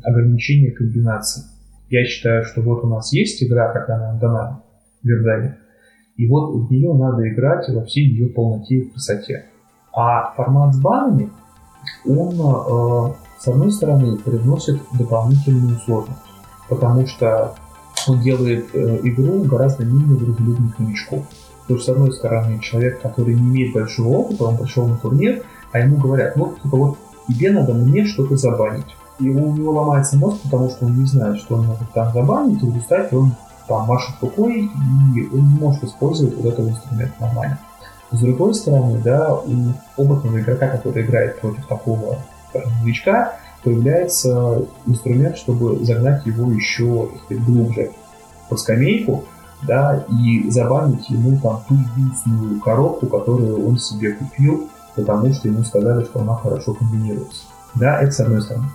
[0.04, 1.44] ограничения комбинаций.
[1.94, 4.64] Я считаю, что вот у нас есть игра, как она дана
[5.04, 5.60] Вердане,
[6.18, 9.46] и вот в нее надо играть во всей ее полноте и красоте.
[9.96, 11.30] А формат с банами,
[12.04, 16.18] он, э, с одной стороны, привносит дополнительную сложность,
[16.68, 17.54] потому что
[18.08, 21.28] он делает э, игру гораздо менее дружелюбных новичков.
[21.68, 25.44] То есть, с одной стороны, человек, который не имеет большого опыта, он пришел на турнир,
[25.72, 28.88] а ему говорят, ну, типа, вот тебе надо мне что-то забанить
[29.20, 32.62] и у него ломается мозг, потому что он не знает, что он может там забанить,
[32.62, 33.34] и в результате он
[33.68, 34.70] там машет рукой,
[35.16, 37.60] и он не может использовать вот этот инструмент нормально.
[38.12, 42.18] С другой стороны, да, у опытного игрока, который играет против такого
[42.54, 43.34] новичка,
[43.64, 47.92] появляется инструмент, чтобы загнать его еще глубже
[48.50, 49.24] под скамейку,
[49.64, 55.64] да, и забанить ему там ту единственную коробку, которую он себе купил, потому что ему
[55.64, 57.46] сказали, что она хорошо комбинируется.
[57.76, 58.68] Да, это с одной стороны.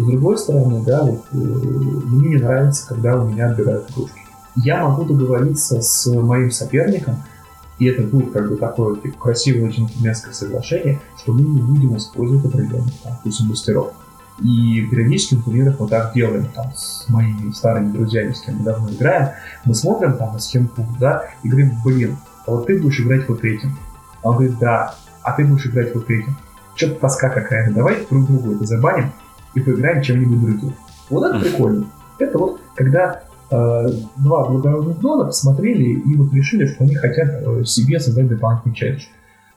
[0.00, 4.18] С другой стороны, да, вот, э, мне не нравится, когда у меня отбирают игрушки.
[4.56, 7.16] Я могу договориться с моим соперником,
[7.78, 12.46] и это будет как бы такое типа, красивое джентльменское соглашение, что мы не будем использовать
[12.46, 13.92] определенных там, вкусов мастеров.
[14.38, 18.64] И периодически на турнирах мы так делаем, там, с моими старыми друзьями, с кем мы
[18.64, 19.28] давно играем,
[19.66, 23.44] мы смотрим там на схемку, да, и говорим, блин, а вот ты будешь играть вот
[23.44, 23.76] этим.
[24.22, 26.38] А он говорит, да, а ты будешь играть вот этим.
[26.74, 29.12] Что-то тоска какая-то, давай друг другу это забаним
[29.54, 30.72] и поиграем чем-нибудь другим.
[31.08, 31.86] Вот это прикольно.
[32.18, 33.88] Это вот, когда э,
[34.22, 39.02] два благородных дона посмотрели и вот решили, что они хотят э, себе создать дополнительный челлендж.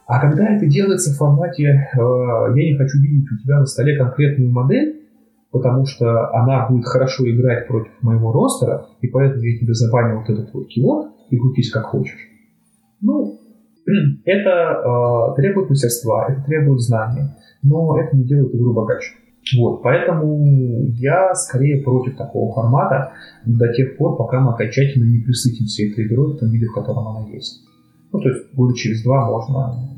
[0.06, 3.96] А когда это делается в формате э, «я не хочу видеть у тебя на столе
[3.96, 5.00] конкретную модель»,
[5.50, 10.28] потому что она будет хорошо играть против моего ростера, и поэтому я тебе забанил вот
[10.28, 12.18] этот вот кивот, и крутись как хочешь.
[13.00, 13.38] Ну,
[14.24, 19.12] это э, требует мастерства, это требует знания, но это не делает игру богаче.
[19.58, 23.12] Вот, поэтому я скорее против такого формата
[23.44, 27.08] до тех пор, пока мы окончательно не присытимся этой игрой в том виде, в котором
[27.08, 27.62] она есть.
[28.12, 29.88] Ну, то есть года через два можно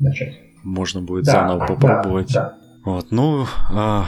[0.00, 0.34] начать.
[0.64, 2.32] Можно будет да, заново попробовать.
[2.32, 2.58] Да, да.
[2.84, 4.06] Вот, ну, а,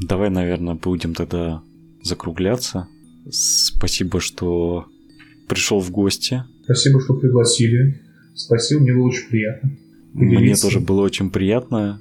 [0.00, 1.62] давай, наверное, будем тогда
[2.02, 2.88] закругляться.
[3.30, 4.86] Спасибо, что
[5.48, 6.42] пришел в гости.
[6.64, 8.00] Спасибо, что пригласили.
[8.34, 9.70] Спасибо, мне было очень приятно.
[10.14, 12.00] Мне тоже было очень приятно.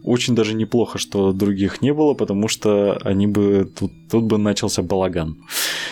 [0.00, 4.38] Э, очень даже неплохо, что других не было, потому что они бы тут, тут бы
[4.38, 5.36] начался балаган.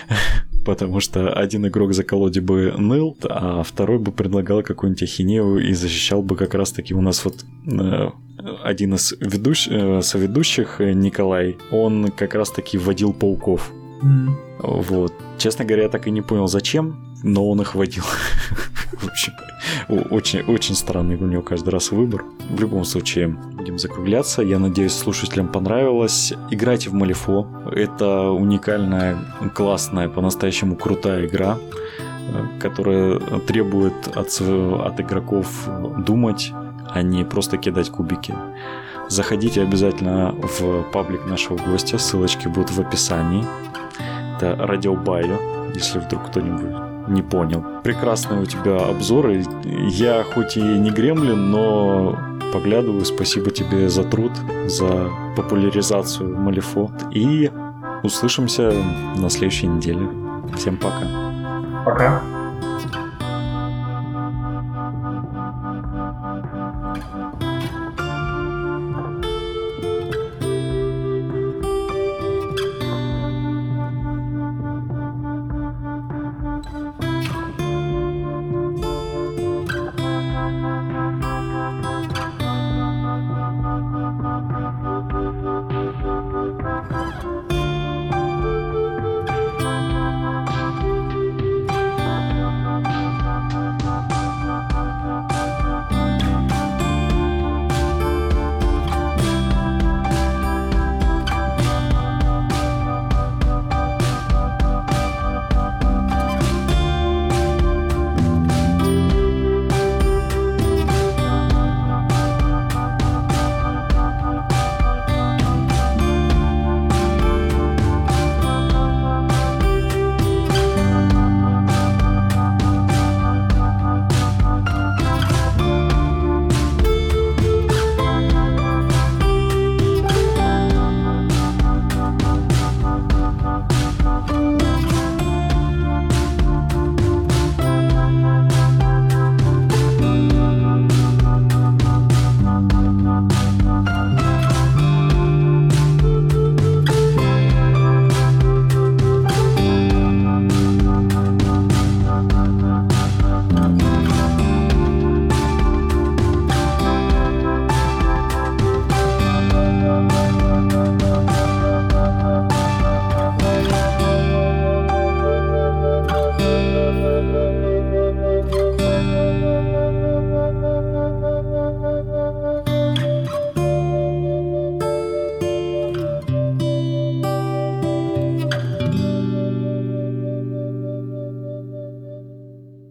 [0.65, 5.73] потому что один игрок за колоде бы ныл, а второй бы предлагал какую-нибудь ахинею и
[5.73, 8.11] защищал бы как раз-таки у нас вот э,
[8.65, 9.69] один из ведущ...
[9.71, 13.73] Э, соведущих, Николай, он как раз-таки вводил пауков.
[14.03, 14.29] Mm.
[14.61, 15.13] Вот.
[15.39, 18.05] Честно говоря, я так и не понял, зачем, но он их водил.
[18.93, 19.33] В общем,
[19.89, 22.25] очень, очень странный у него каждый раз выбор.
[22.51, 24.43] В любом случае, будем закругляться.
[24.43, 26.33] Я надеюсь, слушателям понравилось.
[26.51, 27.47] Играйте в Малифо.
[27.73, 29.19] Это уникальная,
[29.55, 31.59] классная, по-настоящему крутая игра,
[32.61, 36.53] которая требует от, от игроков думать,
[36.91, 38.35] а не просто кидать кубики.
[39.09, 43.45] Заходите обязательно в паблик нашего гостя, ссылочки будут в описании.
[44.37, 45.39] Это Радио Байо,
[45.75, 47.65] если вдруг кто-нибудь не понял.
[47.83, 49.45] Прекрасные у тебя обзоры.
[49.65, 52.19] Я хоть и не гремлин, но
[52.53, 53.05] поглядываю.
[53.05, 54.33] Спасибо тебе за труд,
[54.67, 56.91] за популяризацию Малифо.
[57.13, 57.51] И
[58.03, 58.73] услышимся
[59.17, 60.09] на следующей неделе.
[60.57, 61.07] Всем пока.
[61.85, 62.38] Пока.